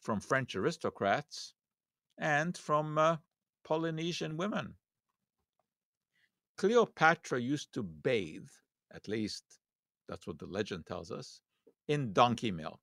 from 0.00 0.18
French 0.18 0.56
aristocrats, 0.56 1.54
and 2.18 2.58
from 2.58 2.98
uh, 2.98 3.18
Polynesian 3.62 4.36
women. 4.36 4.74
Cleopatra 6.56 7.38
used 7.38 7.72
to 7.74 7.84
bathe, 7.84 8.50
at 8.92 9.06
least 9.06 9.44
that's 10.08 10.26
what 10.26 10.40
the 10.40 10.46
legend 10.46 10.84
tells 10.84 11.12
us, 11.12 11.40
in 11.86 12.12
donkey 12.12 12.50
milk. 12.50 12.80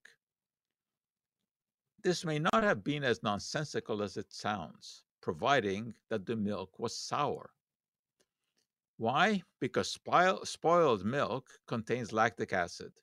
This 2.01 2.23
may 2.23 2.39
not 2.39 2.63
have 2.63 2.85
been 2.85 3.03
as 3.03 3.23
nonsensical 3.23 4.01
as 4.01 4.15
it 4.15 4.31
sounds, 4.31 5.03
providing 5.19 5.93
that 6.09 6.25
the 6.25 6.37
milk 6.37 6.79
was 6.79 6.95
sour. 6.95 7.49
Why? 8.95 9.43
Because 9.59 9.99
spoiled 10.45 11.03
milk 11.03 11.49
contains 11.67 12.13
lactic 12.13 12.53
acid, 12.53 12.93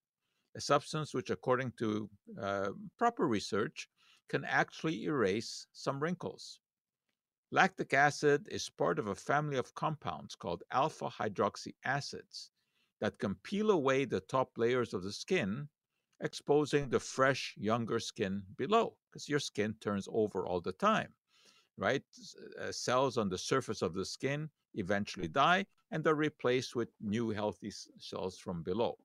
a 0.56 0.60
substance 0.60 1.14
which, 1.14 1.30
according 1.30 1.72
to 1.78 2.08
uh, 2.40 2.70
proper 2.98 3.26
research, 3.26 3.88
can 4.28 4.44
actually 4.44 5.04
erase 5.04 5.66
some 5.72 6.00
wrinkles. 6.00 6.60
Lactic 7.50 7.94
acid 7.94 8.48
is 8.50 8.68
part 8.68 8.98
of 8.98 9.08
a 9.08 9.14
family 9.14 9.56
of 9.56 9.74
compounds 9.74 10.34
called 10.34 10.64
alpha 10.72 11.08
hydroxy 11.08 11.74
acids 11.84 12.50
that 13.00 13.18
can 13.18 13.34
peel 13.42 13.70
away 13.70 14.04
the 14.04 14.20
top 14.20 14.50
layers 14.56 14.94
of 14.94 15.02
the 15.02 15.12
skin, 15.12 15.68
exposing 16.20 16.88
the 16.88 16.98
fresh, 16.98 17.54
younger 17.56 18.00
skin 18.00 18.42
below, 18.56 18.96
because 19.10 19.28
your 19.28 19.38
skin 19.38 19.74
turns 19.80 20.08
over 20.10 20.46
all 20.46 20.60
the 20.60 20.72
time, 20.72 21.12
right? 21.76 22.02
Uh, 22.60 22.72
cells 22.72 23.18
on 23.18 23.28
the 23.28 23.38
surface 23.38 23.82
of 23.82 23.94
the 23.94 24.04
skin 24.04 24.48
eventually 24.74 25.28
die 25.28 25.66
and 25.90 26.06
are 26.06 26.14
replaced 26.14 26.74
with 26.74 26.88
new 27.00 27.30
healthy 27.30 27.72
cells 27.98 28.38
from 28.38 28.62
below. 28.62 28.96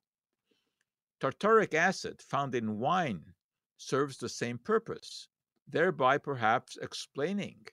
Tartaric 1.20 1.74
acid 1.74 2.22
found 2.22 2.54
in 2.54 2.78
wine 2.78 3.34
serves 3.76 4.16
the 4.16 4.28
same 4.28 4.56
purpose, 4.56 5.28
thereby 5.68 6.16
perhaps 6.16 6.78
explaining 6.78 7.66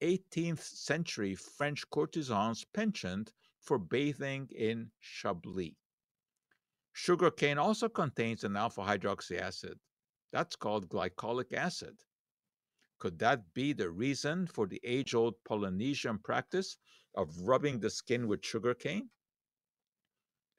18th 0.00 0.62
century 0.62 1.34
French 1.34 1.88
courtesan's 1.90 2.64
penchant 2.64 3.32
for 3.60 3.78
bathing 3.78 4.48
in 4.56 4.90
Chablis. 4.98 5.74
Sugarcane 6.94 7.58
also 7.58 7.88
contains 7.88 8.44
an 8.44 8.56
alpha 8.56 8.80
hydroxy 8.80 9.38
acid. 9.38 9.78
That's 10.32 10.56
called 10.56 10.88
glycolic 10.88 11.52
acid. 11.52 11.98
Could 12.98 13.18
that 13.18 13.52
be 13.52 13.74
the 13.74 13.90
reason 13.90 14.46
for 14.46 14.66
the 14.66 14.80
age 14.82 15.14
old 15.14 15.34
Polynesian 15.44 16.18
practice 16.18 16.78
of 17.14 17.42
rubbing 17.42 17.80
the 17.80 17.90
skin 17.90 18.26
with 18.26 18.44
sugarcane? 18.44 19.10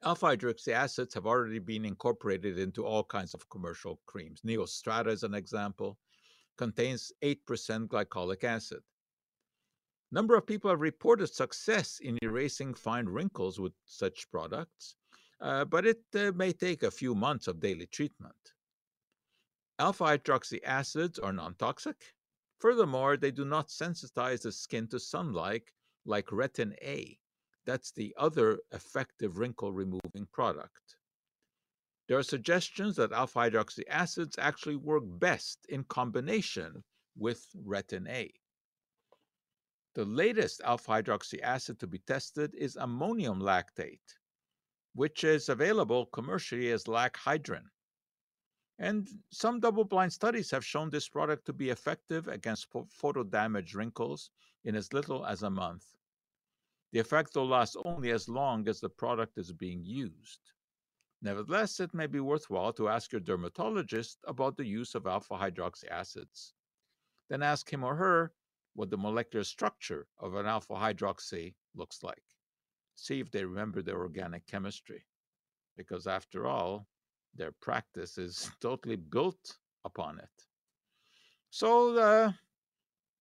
Alpha 0.04 0.26
hydroxy 0.26 0.72
acids 0.72 1.14
have 1.14 1.26
already 1.26 1.60
been 1.60 1.84
incorporated 1.84 2.58
into 2.58 2.84
all 2.84 3.04
kinds 3.04 3.34
of 3.34 3.48
commercial 3.50 4.00
creams. 4.06 4.40
Neostrata 4.40 5.08
is 5.08 5.22
an 5.22 5.34
example, 5.34 5.96
contains 6.58 7.12
8% 7.22 7.86
glycolic 7.86 8.42
acid. 8.42 8.80
Number 10.10 10.36
of 10.36 10.46
people 10.46 10.70
have 10.70 10.80
reported 10.80 11.28
success 11.28 12.00
in 12.00 12.18
erasing 12.20 12.74
fine 12.74 13.06
wrinkles 13.06 13.60
with 13.60 13.72
such 13.84 14.28
products, 14.30 14.96
uh, 15.40 15.64
but 15.64 15.86
it 15.86 16.02
uh, 16.16 16.32
may 16.34 16.52
take 16.52 16.82
a 16.82 16.90
few 16.90 17.14
months 17.14 17.46
of 17.46 17.60
daily 17.60 17.86
treatment. 17.86 18.52
Alpha 19.78 20.04
hydroxy 20.04 20.58
acids 20.64 21.18
are 21.18 21.32
non 21.32 21.54
toxic. 21.54 22.14
Furthermore, 22.58 23.16
they 23.16 23.30
do 23.30 23.44
not 23.44 23.68
sensitize 23.68 24.42
the 24.42 24.52
skin 24.52 24.88
to 24.88 24.98
sunlight 24.98 25.70
like 26.04 26.26
retin 26.26 26.74
A, 26.82 27.18
that's 27.66 27.92
the 27.92 28.14
other 28.16 28.58
effective 28.72 29.38
wrinkle 29.38 29.72
removing 29.72 30.26
product. 30.32 30.96
There 32.08 32.18
are 32.18 32.22
suggestions 32.22 32.96
that 32.96 33.12
alpha 33.12 33.38
hydroxy 33.38 33.84
acids 33.88 34.36
actually 34.38 34.76
work 34.76 35.04
best 35.06 35.64
in 35.68 35.84
combination 35.84 36.82
with 37.16 37.46
retin 37.64 38.08
A. 38.08 38.32
The 39.94 40.04
latest 40.04 40.62
alpha 40.62 40.92
hydroxy 40.92 41.40
acid 41.42 41.78
to 41.80 41.86
be 41.86 41.98
tested 42.00 42.54
is 42.54 42.76
ammonium 42.76 43.40
lactate, 43.40 44.00
which 44.94 45.22
is 45.22 45.48
available 45.48 46.06
commercially 46.06 46.70
as 46.70 46.88
Lac-Hydrin. 46.88 47.64
And 48.78 49.08
some 49.30 49.60
double 49.60 49.84
blind 49.84 50.12
studies 50.12 50.50
have 50.50 50.64
shown 50.64 50.90
this 50.90 51.08
product 51.08 51.44
to 51.46 51.52
be 51.52 51.70
effective 51.70 52.26
against 52.26 52.68
photo 52.88 53.22
damage 53.22 53.74
wrinkles 53.74 54.30
in 54.64 54.74
as 54.74 54.92
little 54.92 55.24
as 55.24 55.42
a 55.42 55.50
month. 55.50 55.84
The 56.92 56.98
effect 56.98 57.34
will 57.34 57.48
last 57.48 57.76
only 57.84 58.10
as 58.10 58.28
long 58.28 58.68
as 58.68 58.80
the 58.80 58.90
product 58.90 59.38
is 59.38 59.52
being 59.52 59.82
used. 59.82 60.52
Nevertheless, 61.22 61.80
it 61.80 61.94
may 61.94 62.06
be 62.06 62.20
worthwhile 62.20 62.72
to 62.74 62.88
ask 62.88 63.12
your 63.12 63.20
dermatologist 63.20 64.18
about 64.26 64.56
the 64.56 64.66
use 64.66 64.94
of 64.94 65.06
alpha 65.06 65.34
hydroxy 65.34 65.88
acids. 65.88 66.52
Then 67.28 67.42
ask 67.42 67.72
him 67.72 67.82
or 67.84 67.96
her 67.96 68.34
what 68.74 68.90
the 68.90 68.98
molecular 68.98 69.44
structure 69.44 70.06
of 70.18 70.34
an 70.34 70.46
alpha 70.46 70.74
hydroxy 70.74 71.54
looks 71.74 72.02
like. 72.02 72.24
See 72.94 73.20
if 73.20 73.30
they 73.30 73.44
remember 73.44 73.80
their 73.80 74.00
organic 74.00 74.46
chemistry, 74.46 75.06
because 75.76 76.06
after 76.06 76.46
all, 76.46 76.88
their 77.34 77.52
practice 77.52 78.18
is 78.18 78.50
totally 78.60 78.96
built 78.96 79.58
upon 79.84 80.18
it. 80.18 80.46
So, 81.50 81.96
uh, 81.96 82.32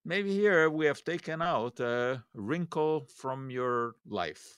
maybe 0.03 0.31
here 0.31 0.69
we 0.69 0.85
have 0.85 1.03
taken 1.03 1.41
out 1.41 1.79
a 1.79 2.23
wrinkle 2.33 3.05
from 3.15 3.49
your 3.49 3.95
life. 4.07 4.57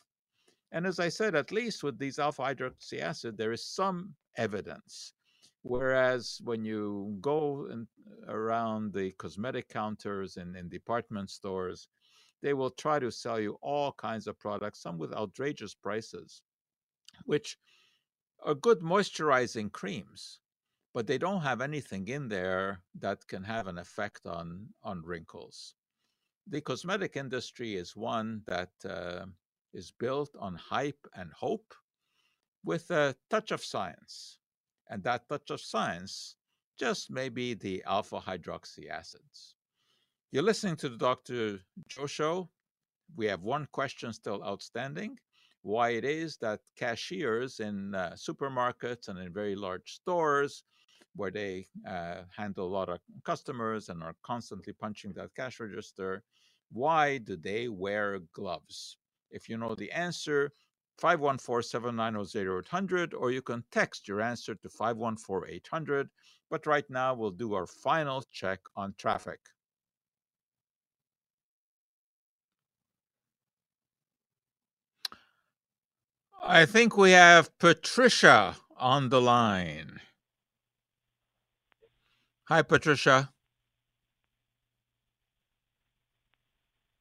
And 0.71 0.87
as 0.87 0.99
I 0.99 1.09
said, 1.09 1.35
at 1.35 1.51
least 1.51 1.83
with 1.83 1.99
these 1.99 2.19
alpha 2.19 2.43
hydroxy 2.43 2.99
acid, 2.99 3.37
there 3.37 3.51
is 3.51 3.65
some 3.65 4.15
evidence. 4.37 5.13
Whereas 5.61 6.41
when 6.43 6.65
you 6.65 7.17
go 7.21 7.67
in, 7.71 7.87
around 8.27 8.93
the 8.93 9.11
cosmetic 9.11 9.69
counters 9.69 10.37
and 10.37 10.55
in 10.55 10.67
department 10.69 11.29
stores, 11.29 11.87
they 12.41 12.53
will 12.53 12.71
try 12.71 12.99
to 12.99 13.11
sell 13.11 13.39
you 13.39 13.57
all 13.61 13.93
kinds 13.93 14.27
of 14.27 14.39
products, 14.39 14.81
some 14.81 14.97
with 14.97 15.13
outrageous 15.13 15.73
prices, 15.73 16.41
which 17.25 17.57
are 18.43 18.55
good 18.55 18.79
moisturizing 18.79 19.71
creams 19.71 20.39
but 20.93 21.07
they 21.07 21.17
don't 21.17 21.41
have 21.41 21.61
anything 21.61 22.07
in 22.07 22.27
there 22.27 22.81
that 22.99 23.27
can 23.27 23.43
have 23.43 23.67
an 23.67 23.77
effect 23.77 24.25
on 24.25 24.67
on 24.83 25.01
wrinkles. 25.03 25.75
The 26.47 26.61
cosmetic 26.61 27.15
industry 27.15 27.75
is 27.75 27.95
one 27.95 28.41
that 28.45 28.71
uh, 28.87 29.25
is 29.73 29.91
built 29.91 30.35
on 30.37 30.55
hype 30.55 31.07
and 31.15 31.31
hope 31.31 31.73
with 32.63 32.91
a 32.91 33.15
touch 33.29 33.51
of 33.51 33.63
science. 33.63 34.37
And 34.89 35.03
that 35.03 35.27
touch 35.29 35.49
of 35.49 35.61
science 35.61 36.35
just 36.77 37.09
may 37.09 37.29
be 37.29 37.53
the 37.53 37.83
alpha 37.85 38.19
hydroxy 38.19 38.89
acids. 38.89 39.55
You're 40.31 40.43
listening 40.43 40.75
to 40.77 40.89
the 40.89 40.97
Dr. 40.97 41.59
Joe 41.87 42.07
Show. 42.07 42.49
we 43.15 43.27
have 43.27 43.43
one 43.43 43.67
question 43.71 44.11
still 44.13 44.43
outstanding 44.43 45.17
why 45.61 45.89
it 45.91 46.03
is 46.03 46.37
that 46.37 46.59
cashiers 46.75 47.59
in 47.59 47.95
uh, 47.95 48.15
supermarkets 48.15 49.07
and 49.07 49.17
in 49.17 49.31
very 49.31 49.55
large 49.55 49.93
stores 49.93 50.63
where 51.15 51.31
they 51.31 51.65
uh, 51.87 52.21
handle 52.35 52.67
a 52.67 52.75
lot 52.75 52.89
of 52.89 52.99
customers 53.25 53.89
and 53.89 54.03
are 54.03 54.15
constantly 54.23 54.73
punching 54.73 55.13
that 55.13 55.33
cash 55.35 55.59
register 55.59 56.23
why 56.71 57.17
do 57.19 57.35
they 57.37 57.67
wear 57.69 58.19
gloves? 58.33 58.97
If 59.31 59.47
you 59.49 59.57
know 59.57 59.75
the 59.75 59.91
answer 59.91 60.51
514-790-0800 61.01 63.13
or 63.17 63.31
you 63.31 63.41
can 63.41 63.63
text 63.71 64.07
your 64.07 64.21
answer 64.21 64.53
to 64.55 64.69
514-800 64.69 66.07
but 66.49 66.65
right 66.67 66.85
now 66.89 67.13
we'll 67.15 67.31
do 67.31 67.53
our 67.53 67.65
final 67.67 68.23
check 68.31 68.59
on 68.75 68.93
traffic. 68.97 69.39
I 76.43 76.65
think 76.65 76.97
we 76.97 77.11
have 77.11 77.55
Patricia 77.59 78.57
on 78.77 79.09
the 79.09 79.21
line. 79.21 79.99
Hi, 82.49 82.61
Patricia. 82.61 83.29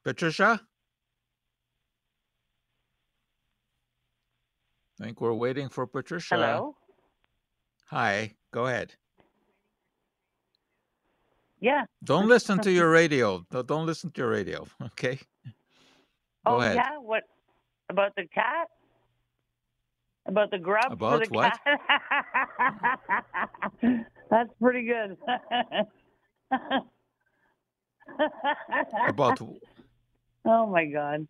Patricia? 0.05 0.61
I 5.01 5.05
think 5.05 5.21
we're 5.21 5.35
waiting 5.35 5.69
for 5.69 5.87
Patricia. 5.87 6.37
Hello? 6.37 6.77
Hi, 7.87 8.35
go 8.53 8.67
ahead. 8.67 8.95
Yeah. 11.61 11.87
Don't 12.05 12.29
listen 12.29 12.61
to 12.61 12.71
your 12.71 12.91
radio. 12.91 13.45
Don't 13.51 13.87
listen 13.87 14.13
to 14.13 14.21
your 14.21 14.31
radio, 14.31 14.67
okay? 14.83 15.19
Go 16.47 16.57
oh, 16.57 16.61
ahead. 16.61 16.77
yeah? 16.77 16.99
What? 17.01 17.25
About 17.91 18.15
the 18.17 18.27
cat? 18.33 18.69
About 20.27 20.53
the 20.53 20.59
grub 20.59 20.87
for 20.87 20.93
About 20.93 21.25
the 21.25 21.31
what? 21.31 21.59
cat? 23.83 24.07
That's 24.33 24.49
pretty 24.63 24.87
good. 24.87 25.19
About 29.07 29.39
oh, 30.47 30.67
my 30.67 30.87
God. 30.87 31.29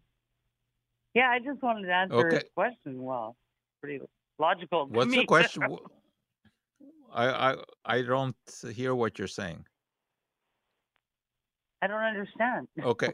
Yeah, 1.13 1.29
I 1.29 1.41
just 1.41 1.61
wanted 1.65 1.89
to 1.89 1.93
answer 1.93 2.31
his 2.31 2.45
question. 2.55 3.03
Well, 3.03 3.37
pretty 3.83 4.01
logical. 4.39 4.87
what's 4.87 5.11
me. 5.11 5.19
the 5.19 5.27
question? 5.27 5.65
I 7.13 7.27
I 7.51 7.57
I 7.85 8.03
don't 8.03 8.37
hear 8.73 8.95
what 8.95 9.19
you're 9.19 9.27
saying. 9.27 9.67
I 11.83 11.89
don't 11.89 12.01
understand. 12.01 12.69
Okay. 12.81 13.13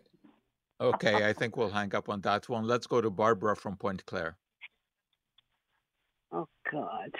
Okay, 0.82 1.24
I 1.26 1.32
think 1.38 1.56
we'll 1.56 1.70
hang 1.70 1.94
up 1.94 2.10
on 2.10 2.20
that 2.20 2.46
one. 2.50 2.64
Let's 2.64 2.86
go 2.86 3.00
to 3.00 3.08
Barbara 3.10 3.56
from 3.56 3.76
Pointe-Claire. 3.76 4.36
Oh, 6.30 6.46
God. 6.70 7.10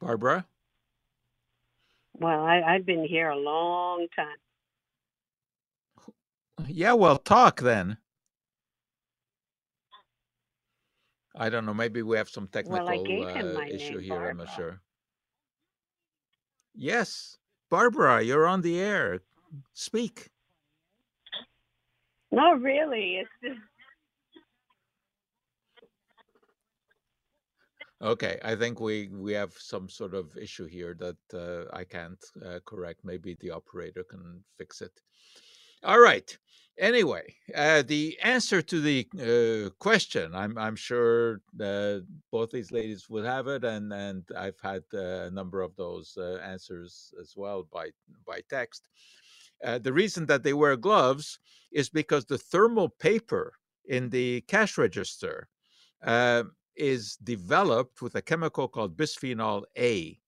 Barbara? 0.00 0.46
Well, 2.14 2.44
I, 2.44 2.62
I've 2.62 2.86
been 2.86 3.04
here 3.04 3.28
a 3.28 3.36
long 3.36 4.06
time. 4.16 4.36
Yeah, 6.66 6.94
well, 6.94 7.18
talk 7.18 7.60
then. 7.60 7.98
I 11.36 11.50
don't 11.50 11.66
know. 11.66 11.74
Maybe 11.74 12.02
we 12.02 12.16
have 12.16 12.30
some 12.30 12.48
technical 12.48 12.84
Well, 12.84 12.88
I 12.88 13.02
gave 13.02 13.28
him 13.28 13.56
uh, 13.56 13.60
issue 13.62 13.96
name, 13.96 14.00
here. 14.00 14.28
I'm 14.30 14.38
not 14.38 14.54
sure. 14.56 14.80
Yes, 16.74 17.36
Barbara, 17.70 18.22
you're 18.22 18.46
on 18.46 18.62
the 18.62 18.80
air. 18.80 19.20
Speak. 19.74 20.30
No, 22.32 22.54
really. 22.54 23.16
It's 23.16 23.30
just, 23.42 23.60
Okay, 28.02 28.38
I 28.44 28.54
think 28.56 28.78
we 28.78 29.08
we 29.08 29.32
have 29.32 29.54
some 29.54 29.88
sort 29.88 30.14
of 30.14 30.36
issue 30.36 30.66
here 30.66 30.94
that 30.98 31.16
uh, 31.32 31.74
I 31.74 31.84
can't 31.84 32.22
uh, 32.44 32.60
correct. 32.66 33.00
Maybe 33.04 33.34
the 33.40 33.50
operator 33.50 34.04
can 34.04 34.44
fix 34.58 34.82
it. 34.82 35.00
All 35.82 36.00
right. 36.00 36.36
Anyway, 36.78 37.34
uh, 37.54 37.82
the 37.82 38.18
answer 38.22 38.60
to 38.60 38.80
the 38.82 39.08
uh, 39.18 39.70
question, 39.78 40.34
I'm 40.34 40.58
I'm 40.58 40.76
sure 40.76 41.40
uh, 41.58 42.00
both 42.30 42.50
these 42.50 42.70
ladies 42.70 43.08
would 43.08 43.24
have 43.24 43.48
it, 43.48 43.64
and 43.64 43.92
and 43.92 44.24
I've 44.36 44.60
had 44.62 44.84
uh, 44.92 45.28
a 45.28 45.30
number 45.30 45.62
of 45.62 45.74
those 45.76 46.18
answers 46.42 47.14
as 47.20 47.32
well 47.34 47.66
by 47.72 47.90
by 48.26 48.42
text. 48.50 48.88
The 49.62 49.92
reason 49.92 50.26
that 50.26 50.42
they 50.42 50.52
wear 50.52 50.76
gloves 50.76 51.38
is 51.72 51.88
because 51.88 52.26
the 52.26 52.38
thermal 52.38 52.90
paper 52.90 53.54
in 53.86 54.10
the 54.10 54.42
cash 54.42 54.76
register 54.78 55.48
uh, 56.04 56.44
is 56.76 57.16
developed 57.16 58.02
with 58.02 58.14
a 58.14 58.22
chemical 58.22 58.68
called 58.68 58.96
bisphenol 58.96 59.64
A. 59.76 60.18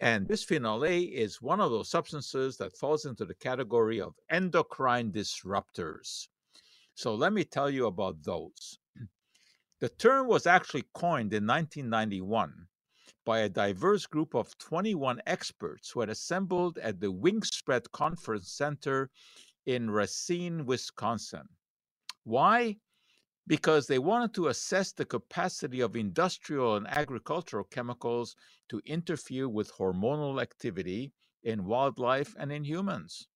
And 0.00 0.26
bisphenol 0.26 0.88
A 0.88 1.00
is 1.00 1.42
one 1.42 1.60
of 1.60 1.70
those 1.70 1.90
substances 1.90 2.56
that 2.56 2.76
falls 2.76 3.04
into 3.04 3.24
the 3.24 3.34
category 3.34 4.00
of 4.00 4.14
endocrine 4.30 5.12
disruptors. 5.12 6.28
So 6.94 7.14
let 7.14 7.32
me 7.32 7.44
tell 7.44 7.70
you 7.70 7.86
about 7.86 8.22
those. 8.22 8.78
The 9.80 9.88
term 9.88 10.26
was 10.26 10.46
actually 10.46 10.84
coined 10.92 11.32
in 11.32 11.46
1991 11.46 12.66
by 13.24 13.40
a 13.40 13.48
diverse 13.48 14.06
group 14.06 14.34
of 14.34 14.56
21 14.58 15.22
experts 15.26 15.90
who 15.90 16.00
had 16.00 16.10
assembled 16.10 16.76
at 16.78 17.00
the 17.00 17.10
Wingspread 17.10 17.90
Conference 17.92 18.52
Center 18.52 19.08
in 19.66 19.90
Racine, 19.90 20.66
Wisconsin. 20.66 21.48
Why? 22.24 22.76
Because 23.50 23.88
they 23.88 23.98
wanted 23.98 24.32
to 24.32 24.46
assess 24.46 24.92
the 24.92 25.04
capacity 25.04 25.80
of 25.80 25.96
industrial 25.96 26.76
and 26.76 26.86
agricultural 26.86 27.64
chemicals 27.64 28.36
to 28.68 28.80
interfere 28.86 29.48
with 29.48 29.72
hormonal 29.72 30.40
activity 30.40 31.12
in 31.42 31.64
wildlife 31.64 32.32
and 32.38 32.52
in 32.52 32.62
humans. 32.62 33.26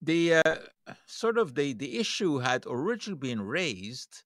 The 0.00 0.36
uh, 0.36 0.56
sort 1.04 1.36
of 1.36 1.54
the, 1.54 1.74
the 1.74 1.98
issue 1.98 2.38
had 2.38 2.64
originally 2.66 3.18
been 3.18 3.42
raised 3.42 4.22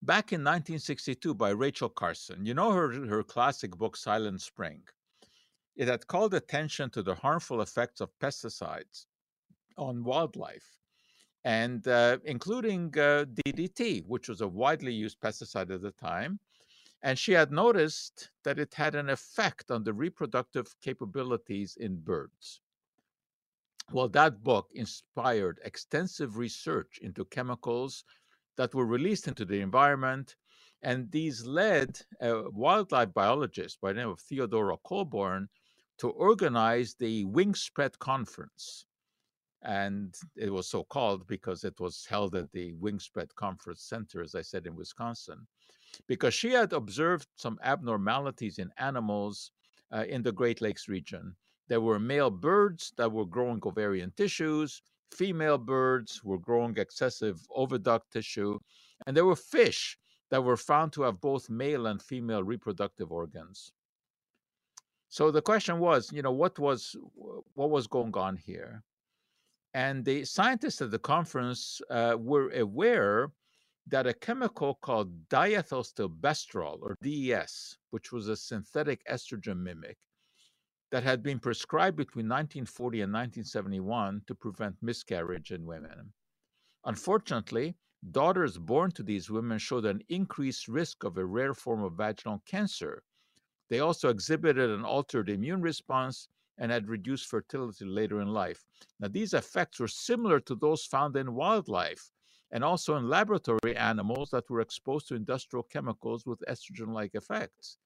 back 0.00 0.32
in 0.32 0.42
1962 0.42 1.34
by 1.34 1.50
Rachel 1.50 1.88
Carson. 1.88 2.46
You 2.46 2.54
know 2.54 2.70
her, 2.70 2.92
her 3.08 3.24
classic 3.24 3.72
book, 3.72 3.96
Silent 3.96 4.40
Spring. 4.40 4.82
It 5.74 5.88
had 5.88 6.06
called 6.06 6.32
attention 6.32 6.90
to 6.90 7.02
the 7.02 7.16
harmful 7.16 7.60
effects 7.60 8.00
of 8.00 8.16
pesticides 8.20 9.06
on 9.76 10.04
wildlife 10.04 10.76
and 11.46 11.86
uh, 11.86 12.18
including 12.24 12.86
uh, 12.98 13.24
DDT, 13.24 14.04
which 14.08 14.28
was 14.28 14.40
a 14.40 14.48
widely 14.48 14.92
used 14.92 15.20
pesticide 15.20 15.70
at 15.72 15.80
the 15.80 15.92
time. 15.92 16.40
And 17.02 17.16
she 17.16 17.34
had 17.34 17.52
noticed 17.52 18.30
that 18.42 18.58
it 18.58 18.74
had 18.74 18.96
an 18.96 19.08
effect 19.08 19.70
on 19.70 19.84
the 19.84 19.92
reproductive 19.92 20.74
capabilities 20.80 21.76
in 21.76 21.98
birds. 22.00 22.60
Well, 23.92 24.08
that 24.08 24.42
book 24.42 24.72
inspired 24.74 25.60
extensive 25.64 26.36
research 26.36 26.98
into 27.00 27.24
chemicals 27.26 28.02
that 28.56 28.74
were 28.74 28.84
released 28.86 29.28
into 29.28 29.44
the 29.44 29.60
environment. 29.60 30.34
And 30.82 31.12
these 31.12 31.46
led 31.46 32.00
a 32.20 32.50
wildlife 32.50 33.14
biologist 33.14 33.80
by 33.80 33.92
the 33.92 34.00
name 34.00 34.08
of 34.08 34.18
Theodora 34.18 34.78
Colborn 34.84 35.48
to 35.98 36.10
organize 36.10 36.94
the 36.94 37.24
Wingspread 37.24 38.00
Conference 38.00 38.84
and 39.62 40.14
it 40.36 40.52
was 40.52 40.68
so 40.68 40.84
called 40.84 41.26
because 41.26 41.64
it 41.64 41.78
was 41.80 42.06
held 42.08 42.34
at 42.34 42.50
the 42.52 42.74
Wingspread 42.74 43.34
Conference 43.34 43.82
Center, 43.82 44.22
as 44.22 44.34
I 44.34 44.42
said, 44.42 44.66
in 44.66 44.76
Wisconsin, 44.76 45.46
because 46.06 46.34
she 46.34 46.50
had 46.50 46.72
observed 46.72 47.28
some 47.36 47.58
abnormalities 47.62 48.58
in 48.58 48.70
animals 48.78 49.50
uh, 49.92 50.04
in 50.08 50.22
the 50.22 50.32
Great 50.32 50.60
Lakes 50.60 50.88
region. 50.88 51.34
There 51.68 51.80
were 51.80 51.98
male 51.98 52.30
birds 52.30 52.92
that 52.96 53.10
were 53.10 53.26
growing 53.26 53.60
ovarian 53.64 54.12
tissues, 54.16 54.82
female 55.12 55.58
birds 55.58 56.22
were 56.22 56.38
growing 56.38 56.76
excessive 56.76 57.40
oviduct 57.56 58.10
tissue, 58.12 58.58
and 59.06 59.16
there 59.16 59.24
were 59.24 59.36
fish 59.36 59.98
that 60.30 60.42
were 60.42 60.56
found 60.56 60.92
to 60.92 61.02
have 61.02 61.20
both 61.20 61.48
male 61.48 61.86
and 61.86 62.02
female 62.02 62.42
reproductive 62.42 63.12
organs. 63.12 63.72
So 65.08 65.30
the 65.30 65.42
question 65.42 65.78
was, 65.78 66.12
you 66.12 66.22
know, 66.22 66.32
what 66.32 66.58
was 66.58 66.96
what 67.54 67.70
was 67.70 67.86
going 67.86 68.14
on 68.16 68.36
here? 68.36 68.82
And 69.76 70.06
the 70.06 70.24
scientists 70.24 70.80
at 70.80 70.90
the 70.90 70.98
conference 70.98 71.82
uh, 71.90 72.16
were 72.18 72.48
aware 72.52 73.30
that 73.86 74.06
a 74.06 74.14
chemical 74.14 74.76
called 74.76 75.28
diethylstilbestrol, 75.28 76.78
or 76.80 76.96
DES, 77.02 77.76
which 77.90 78.10
was 78.10 78.26
a 78.26 78.38
synthetic 78.38 79.04
estrogen 79.04 79.58
mimic, 79.58 79.98
that 80.90 81.02
had 81.02 81.22
been 81.22 81.38
prescribed 81.38 81.98
between 81.98 82.26
1940 82.26 83.02
and 83.02 83.12
1971 83.12 84.22
to 84.26 84.34
prevent 84.34 84.82
miscarriage 84.82 85.50
in 85.50 85.66
women. 85.66 86.10
Unfortunately, 86.86 87.76
daughters 88.12 88.56
born 88.56 88.90
to 88.92 89.02
these 89.02 89.28
women 89.28 89.58
showed 89.58 89.84
an 89.84 90.00
increased 90.08 90.68
risk 90.68 91.04
of 91.04 91.18
a 91.18 91.26
rare 91.26 91.52
form 91.52 91.84
of 91.84 91.92
vaginal 91.92 92.42
cancer. 92.46 93.02
They 93.68 93.80
also 93.80 94.08
exhibited 94.08 94.70
an 94.70 94.86
altered 94.86 95.28
immune 95.28 95.60
response 95.60 96.28
and 96.58 96.72
had 96.72 96.88
reduced 96.88 97.26
fertility 97.26 97.84
later 97.84 98.20
in 98.20 98.28
life. 98.28 98.64
Now, 99.00 99.08
these 99.08 99.34
effects 99.34 99.80
were 99.80 99.88
similar 99.88 100.40
to 100.40 100.54
those 100.54 100.84
found 100.84 101.16
in 101.16 101.34
wildlife 101.34 102.10
and 102.50 102.62
also 102.64 102.96
in 102.96 103.08
laboratory 103.08 103.76
animals 103.76 104.30
that 104.30 104.48
were 104.48 104.60
exposed 104.60 105.08
to 105.08 105.14
industrial 105.14 105.64
chemicals 105.64 106.26
with 106.26 106.44
estrogen 106.48 106.92
like 106.92 107.14
effects. 107.14 107.78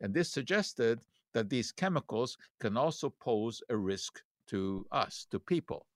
And 0.00 0.12
this 0.12 0.30
suggested 0.30 1.00
that 1.32 1.48
these 1.48 1.72
chemicals 1.72 2.36
can 2.60 2.76
also 2.76 3.10
pose 3.10 3.62
a 3.68 3.76
risk 3.76 4.20
to 4.48 4.84
us, 4.90 5.26
to 5.30 5.38
people. 5.38 5.86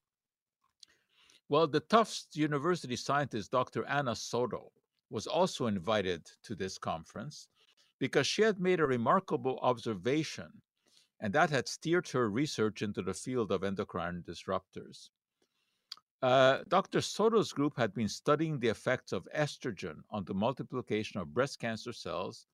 Well, 1.49 1.67
the 1.67 1.81
Tufts 1.81 2.27
University 2.33 2.95
scientist 2.95 3.51
Dr. 3.51 3.85
Ana 3.85 4.15
Soto 4.15 4.71
was 5.09 5.27
also 5.27 5.67
invited 5.67 6.25
to 6.43 6.55
this 6.55 6.77
conference 6.77 7.47
because 7.99 8.25
she 8.25 8.41
had 8.41 8.59
made 8.59 8.79
a 8.79 8.85
remarkable 8.85 9.59
observation, 9.61 10.61
and 11.19 11.33
that 11.33 11.49
had 11.49 11.67
steered 11.67 12.07
her 12.09 12.29
research 12.29 12.81
into 12.81 13.01
the 13.01 13.13
field 13.13 13.51
of 13.51 13.63
endocrine 13.63 14.23
disruptors. 14.27 15.09
Uh, 16.21 16.63
Dr. 16.67 17.01
Soto's 17.01 17.53
group 17.53 17.77
had 17.77 17.93
been 17.93 18.07
studying 18.07 18.59
the 18.59 18.69
effects 18.69 19.11
of 19.11 19.27
estrogen 19.35 20.03
on 20.09 20.25
the 20.25 20.33
multiplication 20.33 21.19
of 21.19 21.33
breast 21.33 21.59
cancer 21.59 21.93
cells 21.93 22.47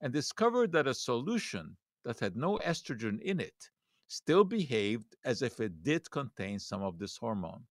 and 0.00 0.12
discovered 0.12 0.72
that 0.72 0.86
a 0.86 0.94
solution 0.94 1.76
that 2.04 2.20
had 2.20 2.36
no 2.36 2.58
estrogen 2.58 3.20
in 3.20 3.40
it 3.40 3.70
still 4.08 4.44
behaved 4.44 5.16
as 5.24 5.42
if 5.42 5.58
it 5.58 5.82
did 5.82 6.10
contain 6.10 6.58
some 6.58 6.82
of 6.82 6.98
this 6.98 7.16
hormone. 7.16 7.66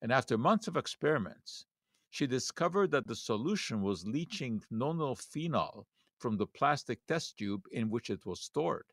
And 0.00 0.10
after 0.10 0.38
months 0.38 0.68
of 0.68 0.76
experiments, 0.76 1.66
she 2.08 2.26
discovered 2.26 2.90
that 2.92 3.06
the 3.06 3.14
solution 3.14 3.82
was 3.82 4.06
leaching 4.06 4.62
nonylphenol 4.72 5.84
from 6.18 6.36
the 6.36 6.46
plastic 6.46 7.06
test 7.06 7.36
tube 7.36 7.66
in 7.70 7.90
which 7.90 8.10
it 8.10 8.24
was 8.24 8.40
stored. 8.40 8.86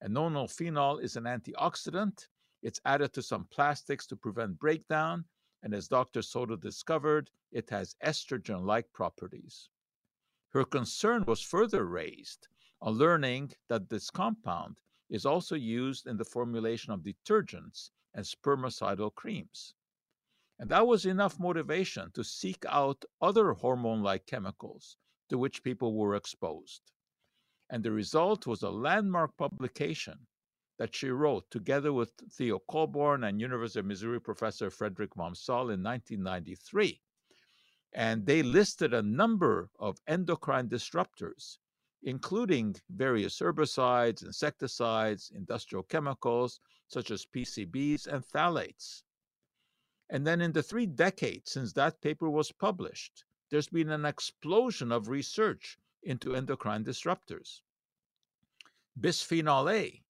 And 0.00 0.14
nonylphenol 0.14 1.02
is 1.02 1.16
an 1.16 1.24
antioxidant. 1.24 2.28
It's 2.62 2.80
added 2.84 3.12
to 3.14 3.22
some 3.22 3.46
plastics 3.46 4.06
to 4.08 4.16
prevent 4.16 4.58
breakdown. 4.58 5.24
And 5.62 5.74
as 5.74 5.88
Dr. 5.88 6.22
Soto 6.22 6.56
discovered, 6.56 7.30
it 7.50 7.70
has 7.70 7.96
estrogen 8.04 8.64
like 8.64 8.92
properties. 8.92 9.70
Her 10.50 10.64
concern 10.64 11.24
was 11.26 11.42
further 11.42 11.84
raised 11.84 12.48
on 12.80 12.94
learning 12.94 13.52
that 13.68 13.88
this 13.88 14.10
compound 14.10 14.80
is 15.10 15.26
also 15.26 15.54
used 15.54 16.06
in 16.06 16.16
the 16.16 16.24
formulation 16.24 16.92
of 16.92 17.00
detergents 17.00 17.90
and 18.14 18.24
spermicidal 18.24 19.14
creams. 19.14 19.74
And 20.58 20.70
that 20.70 20.86
was 20.86 21.06
enough 21.06 21.38
motivation 21.38 22.10
to 22.12 22.24
seek 22.24 22.64
out 22.66 23.04
other 23.20 23.52
hormone 23.52 24.02
like 24.02 24.26
chemicals 24.26 24.96
to 25.28 25.38
which 25.38 25.62
people 25.62 25.94
were 25.94 26.14
exposed. 26.14 26.92
And 27.70 27.82
the 27.82 27.92
result 27.92 28.46
was 28.46 28.62
a 28.62 28.70
landmark 28.70 29.36
publication 29.36 30.26
that 30.78 30.94
she 30.94 31.10
wrote 31.10 31.50
together 31.50 31.92
with 31.92 32.12
Theo 32.32 32.60
Colborn 32.60 33.24
and 33.24 33.40
University 33.40 33.80
of 33.80 33.86
Missouri 33.86 34.20
professor 34.20 34.70
Frederick 34.70 35.14
vom 35.14 35.34
Saal 35.34 35.70
in 35.70 35.82
1993. 35.82 37.00
And 37.92 38.24
they 38.24 38.42
listed 38.42 38.94
a 38.94 39.02
number 39.02 39.70
of 39.78 39.98
endocrine 40.06 40.68
disruptors, 40.68 41.58
including 42.02 42.76
various 42.90 43.38
herbicides, 43.40 44.22
insecticides, 44.22 45.32
industrial 45.34 45.82
chemicals 45.82 46.60
such 46.86 47.10
as 47.10 47.26
PCBs 47.26 48.06
and 48.06 48.24
phthalates. 48.24 49.02
And 50.08 50.26
then 50.26 50.40
in 50.40 50.52
the 50.52 50.62
three 50.62 50.86
decades 50.86 51.52
since 51.52 51.72
that 51.74 52.00
paper 52.00 52.30
was 52.30 52.52
published, 52.52 53.24
there's 53.50 53.68
been 53.68 53.90
an 53.90 54.04
explosion 54.04 54.92
of 54.92 55.08
research 55.08 55.76
into 56.02 56.34
endocrine 56.34 56.84
disruptors. 56.84 57.60
Bisphenol 59.00 59.72
A, 59.72 60.02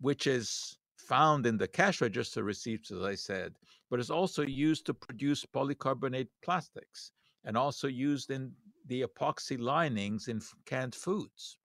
which 0.00 0.26
is 0.26 0.78
found 0.96 1.46
in 1.46 1.56
the 1.56 1.68
cash 1.68 2.00
register 2.00 2.42
receipts, 2.42 2.90
as 2.90 3.02
I 3.02 3.14
said, 3.14 3.54
but 3.90 4.00
is 4.00 4.10
also 4.10 4.42
used 4.42 4.84
to 4.86 4.94
produce 4.94 5.44
polycarbonate 5.44 6.28
plastics 6.42 7.12
and 7.44 7.56
also 7.56 7.88
used 7.88 8.30
in 8.30 8.52
the 8.86 9.02
epoxy 9.02 9.58
linings 9.58 10.28
in 10.28 10.40
canned 10.66 10.94
foods. 10.94 11.58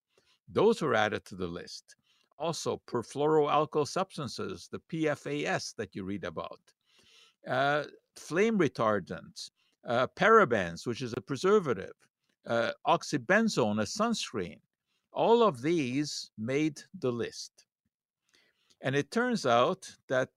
Those 0.47 0.81
were 0.81 0.95
added 0.95 1.25
to 1.25 1.35
the 1.35 1.47
list. 1.47 1.95
Also, 2.37 2.81
perfluoroalkyl 2.87 3.87
substances, 3.87 4.67
the 4.71 4.81
PFAS 4.91 5.75
that 5.75 5.95
you 5.95 6.03
read 6.03 6.23
about, 6.23 6.59
uh, 7.47 7.83
flame 8.15 8.57
retardants, 8.57 9.51
uh, 9.87 10.07
parabens, 10.15 10.85
which 10.87 11.01
is 11.01 11.13
a 11.15 11.21
preservative, 11.21 11.93
uh, 12.47 12.71
oxybenzone, 12.87 13.81
a 13.81 13.85
sunscreen. 13.85 14.59
All 15.11 15.43
of 15.43 15.61
these 15.61 16.31
made 16.37 16.81
the 16.99 17.11
list. 17.11 17.65
And 18.81 18.95
it 18.95 19.11
turns 19.11 19.45
out 19.45 19.89
that 20.09 20.29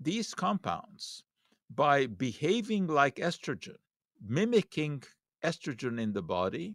these 0.00 0.34
compounds, 0.34 1.24
by 1.74 2.06
behaving 2.06 2.86
like 2.86 3.16
estrogen, 3.16 3.76
mimicking 4.26 5.02
estrogen 5.44 6.00
in 6.00 6.12
the 6.12 6.22
body, 6.22 6.74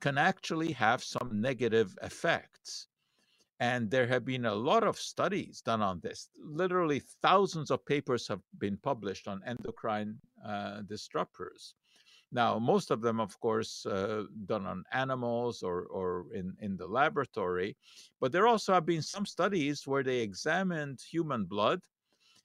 can 0.00 0.18
actually 0.18 0.72
have 0.72 1.02
some 1.02 1.40
negative 1.40 1.96
effects. 2.02 2.88
And 3.60 3.90
there 3.90 4.08
have 4.08 4.24
been 4.24 4.46
a 4.46 4.54
lot 4.54 4.82
of 4.82 4.98
studies 4.98 5.62
done 5.62 5.80
on 5.80 6.00
this. 6.00 6.28
Literally, 6.36 7.00
thousands 7.22 7.70
of 7.70 7.86
papers 7.86 8.26
have 8.26 8.40
been 8.58 8.76
published 8.76 9.28
on 9.28 9.40
endocrine 9.46 10.18
uh, 10.44 10.82
disruptors. 10.82 11.74
Now, 12.32 12.58
most 12.58 12.90
of 12.90 13.02
them, 13.02 13.20
of 13.20 13.38
course, 13.40 13.84
uh, 13.84 14.24
done 14.46 14.66
on 14.66 14.84
animals 14.90 15.62
or, 15.62 15.82
or 15.84 16.26
in, 16.32 16.56
in 16.60 16.78
the 16.78 16.86
laboratory. 16.86 17.76
But 18.20 18.32
there 18.32 18.46
also 18.46 18.72
have 18.72 18.86
been 18.86 19.02
some 19.02 19.26
studies 19.26 19.86
where 19.86 20.02
they 20.02 20.20
examined 20.20 21.00
human 21.00 21.44
blood 21.44 21.80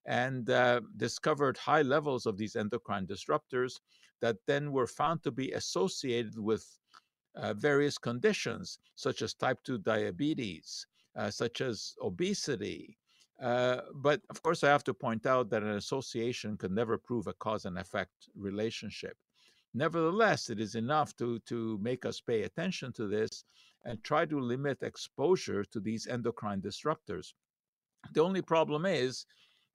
and 0.05 0.49
uh, 0.49 0.81
discovered 0.97 1.57
high 1.57 1.83
levels 1.83 2.25
of 2.25 2.37
these 2.37 2.57
endocrine 2.57 3.07
disruptors 3.07 3.79
that 4.21 4.35
then 4.45 4.73
were 4.73 4.87
found 4.87 5.23
to 5.23 5.31
be 5.31 5.53
associated 5.53 6.37
with 6.37 6.65
uh, 7.35 7.53
various 7.53 7.97
conditions, 7.97 8.79
such 8.95 9.21
as 9.21 9.33
type 9.33 9.59
2 9.63 9.77
diabetes, 9.79 10.85
uh, 11.15 11.29
such 11.29 11.61
as 11.61 11.95
obesity. 12.01 12.97
Uh, 13.41 13.81
but 13.95 14.21
of 14.29 14.41
course, 14.41 14.63
I 14.63 14.69
have 14.69 14.83
to 14.85 14.93
point 14.93 15.25
out 15.25 15.49
that 15.51 15.63
an 15.63 15.75
association 15.75 16.57
can 16.57 16.73
never 16.73 16.97
prove 16.97 17.27
a 17.27 17.33
cause 17.33 17.65
and 17.65 17.77
effect 17.77 18.29
relationship. 18.35 19.15
Nevertheless, 19.77 20.49
it 20.49 20.59
is 20.59 20.73
enough 20.73 21.15
to, 21.17 21.37
to 21.39 21.77
make 21.79 22.03
us 22.03 22.19
pay 22.19 22.43
attention 22.43 22.91
to 22.93 23.07
this 23.07 23.43
and 23.85 24.03
try 24.03 24.25
to 24.25 24.39
limit 24.39 24.81
exposure 24.81 25.63
to 25.65 25.79
these 25.79 26.07
endocrine 26.07 26.61
disruptors. 26.61 27.33
The 28.13 28.23
only 28.23 28.41
problem 28.41 28.87
is 28.87 29.27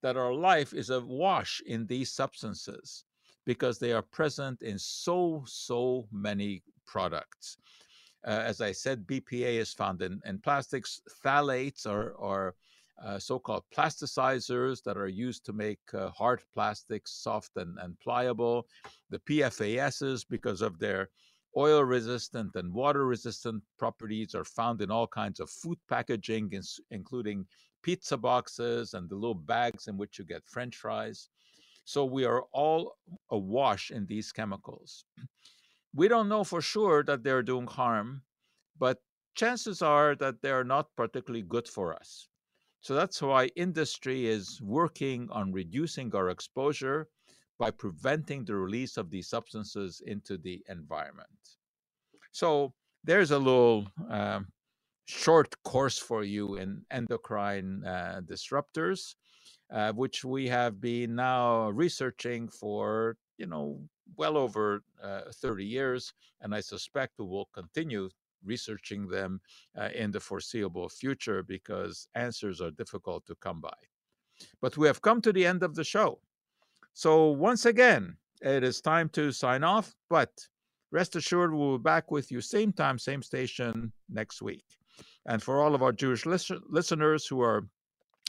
that 0.03 0.17
our 0.17 0.35
life 0.35 0.75
is 0.75 0.91
awash 0.91 1.63
in 1.67 1.87
these 1.87 2.11
substances 2.11 3.05
because 3.47 3.79
they 3.79 3.93
are 3.93 4.03
present 4.03 4.63
in 4.63 4.77
so, 4.77 5.45
so 5.47 6.09
many 6.11 6.63
products. 6.85 7.57
Uh, 8.27 8.31
as 8.31 8.61
I 8.61 8.73
said, 8.73 9.07
BPA 9.07 9.61
is 9.61 9.73
found 9.73 10.03
in, 10.03 10.21
in 10.25 10.39
plastics. 10.41 11.01
Phthalates 11.25 11.87
are, 11.87 12.17
are 12.19 12.57
uh, 13.05 13.19
so 13.19 13.39
called 13.39 13.65
plasticizers 13.75 14.83
that 14.83 14.97
are 14.97 15.09
used 15.09 15.45
to 15.47 15.53
make 15.53 15.81
uh, 15.95 16.11
hard 16.11 16.43
plastics 16.53 17.13
soft 17.13 17.51
and, 17.57 17.79
and 17.81 17.99
pliable. 18.01 18.67
The 19.11 19.21
PFASs, 19.21 20.25
because 20.29 20.63
of 20.63 20.79
their 20.79 21.11
oil 21.57 21.85
resistant 21.85 22.51
and 22.55 22.73
water 22.73 23.07
resistant 23.07 23.63
properties, 23.79 24.35
are 24.35 24.45
found 24.45 24.83
in 24.83 24.91
all 24.91 25.07
kinds 25.07 25.41
of 25.41 25.51
food 25.51 25.79
packaging, 25.89 26.53
including 26.91 27.47
pizza 27.83 28.17
boxes 28.17 28.95
and 28.95 29.09
the 29.09 29.15
little 29.15 29.35
bags 29.35 29.89
in 29.89 29.97
which 29.97 30.19
you 30.19 30.25
get 30.25 30.43
french 30.47 30.77
fries. 30.77 31.29
So 31.85 32.05
we 32.05 32.25
are 32.25 32.43
all 32.53 32.97
awash 33.31 33.91
in 33.91 34.07
these 34.07 34.33
chemicals 34.33 35.05
we 35.95 36.09
don't 36.09 36.29
know 36.29 36.45
for 36.45 36.61
sure 36.61 37.05
that 37.05 37.23
they're 37.23 37.43
doing 37.43 37.67
harm, 37.67 38.23
but 38.79 38.99
chances 39.35 39.83
are 39.83 40.15
that 40.17 40.41
they're 40.43 40.65
not 40.65 40.89
particularly 40.97 41.43
good 41.43 41.69
for 41.69 41.95
us. 41.95 42.29
So 42.83 42.95
that's 42.95 43.23
why 43.23 43.47
industry 43.55 44.27
is 44.27 44.61
working 44.61 45.29
on 45.31 45.53
reducing 45.53 46.13
our 46.17 46.31
exposure 46.31 47.09
by 47.57 47.71
preventing 47.71 48.45
the 48.45 48.57
release 48.57 48.97
of 48.97 49.09
these 49.09 49.29
substances 49.29 50.03
into 50.05 50.37
the 50.37 50.65
environment. 50.69 51.29
So 52.33 52.73
there's 53.05 53.31
a 53.31 53.39
little 53.39 53.87
um, 54.11 54.49
short 55.05 55.55
course 55.63 55.97
for 55.97 56.25
you 56.25 56.57
in 56.57 56.83
endocrine 56.91 57.85
uh, 57.85 58.21
disruptors, 58.25 59.15
uh, 59.73 59.93
which 59.93 60.25
we 60.25 60.49
have 60.49 60.81
been 60.81 61.15
now 61.15 61.69
researching 61.71 62.49
for, 62.49 63.17
you 63.39 63.47
know, 63.47 63.79
well 64.17 64.37
over 64.37 64.83
uh, 65.01 65.23
30 65.33 65.65
years, 65.65 66.13
and 66.41 66.53
I 66.53 66.61
suspect 66.61 67.15
we 67.21 67.27
will 67.27 67.49
continue 67.55 68.11
researching 68.45 69.09
them 69.09 69.41
uh, 69.79 69.89
in 69.95 70.11
the 70.11 70.21
foreseeable 70.21 70.89
future 70.89 71.43
because 71.43 72.09
answers 72.15 72.61
are 72.61 72.71
difficult 72.71 73.27
to 73.27 73.35
come 73.37 73.61
by. 73.61 73.75
But 74.61 74.77
we 74.77 74.87
have 74.87 75.03
come 75.03 75.21
to 75.23 75.33
the 75.33 75.47
end 75.47 75.63
of 75.63 75.75
the 75.75 75.85
show. 75.85 76.21
So, 76.95 77.29
once 77.31 77.65
again, 77.65 78.17
it 78.41 78.65
is 78.65 78.81
time 78.81 79.09
to 79.11 79.33
sign 79.33 79.63
off, 79.65 79.95
but 80.11 80.31
rest 80.91 81.17
assured 81.17 81.55
we'll 81.55 81.79
be 81.79 81.83
back 81.83 82.11
with 82.11 82.31
you 82.31 82.41
same 82.41 82.73
time, 82.73 82.99
same 82.99 83.23
station 83.23 83.93
next 84.09 84.43
week. 84.43 84.65
And 85.27 85.43
for 85.43 85.63
all 85.63 85.75
of 85.75 85.83
our 85.83 85.93
Jewish 85.93 86.27
listeners 86.27 87.27
who 87.27 87.41
are 87.41 87.67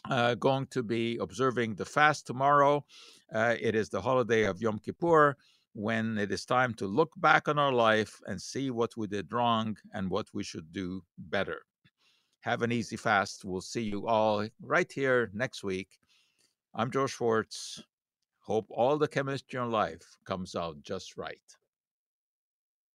uh, 0.10 0.36
going 0.36 0.68
to 0.68 0.84
be 0.84 1.18
observing 1.18 1.76
the 1.76 1.86
fast 1.86 2.28
tomorrow. 2.28 2.86
Uh, 3.34 3.56
it 3.60 3.76
is 3.76 3.90
the 3.90 4.02
holiday 4.02 4.44
of 4.44 4.62
Yom 4.62 4.80
Kippur 4.80 5.38
when 5.74 6.18
it 6.18 6.32
is 6.32 6.46
time 6.46 6.74
to 6.76 6.88
look 6.88 7.12
back 7.18 7.48
on 7.48 7.58
our 7.58 7.74
life 7.74 8.22
and 8.28 8.42
see 8.42 8.70
what 8.70 8.96
we 8.96 9.08
did 9.08 9.34
wrong 9.34 9.76
and 9.94 10.10
what 10.10 10.28
we 10.34 10.44
should 10.44 10.72
do 10.72 11.04
better. 11.18 11.64
Have 12.42 12.62
an 12.62 12.72
easy 12.72 12.96
fast. 12.96 13.44
We'll 13.44 13.62
see 13.62 13.82
you 13.82 14.08
all 14.08 14.48
right 14.62 14.92
here 14.92 15.32
next 15.34 15.64
week. 15.64 15.90
I'm 16.76 16.92
Joe 16.92 17.06
Schwarcz. 17.06 17.82
Hope 18.42 18.68
all 18.70 18.98
the 18.98 19.08
chemistry 19.08 19.60
in 19.60 19.72
life 19.72 20.18
comes 20.26 20.56
out 20.56 20.82
just 20.84 21.18
right. 21.18 21.40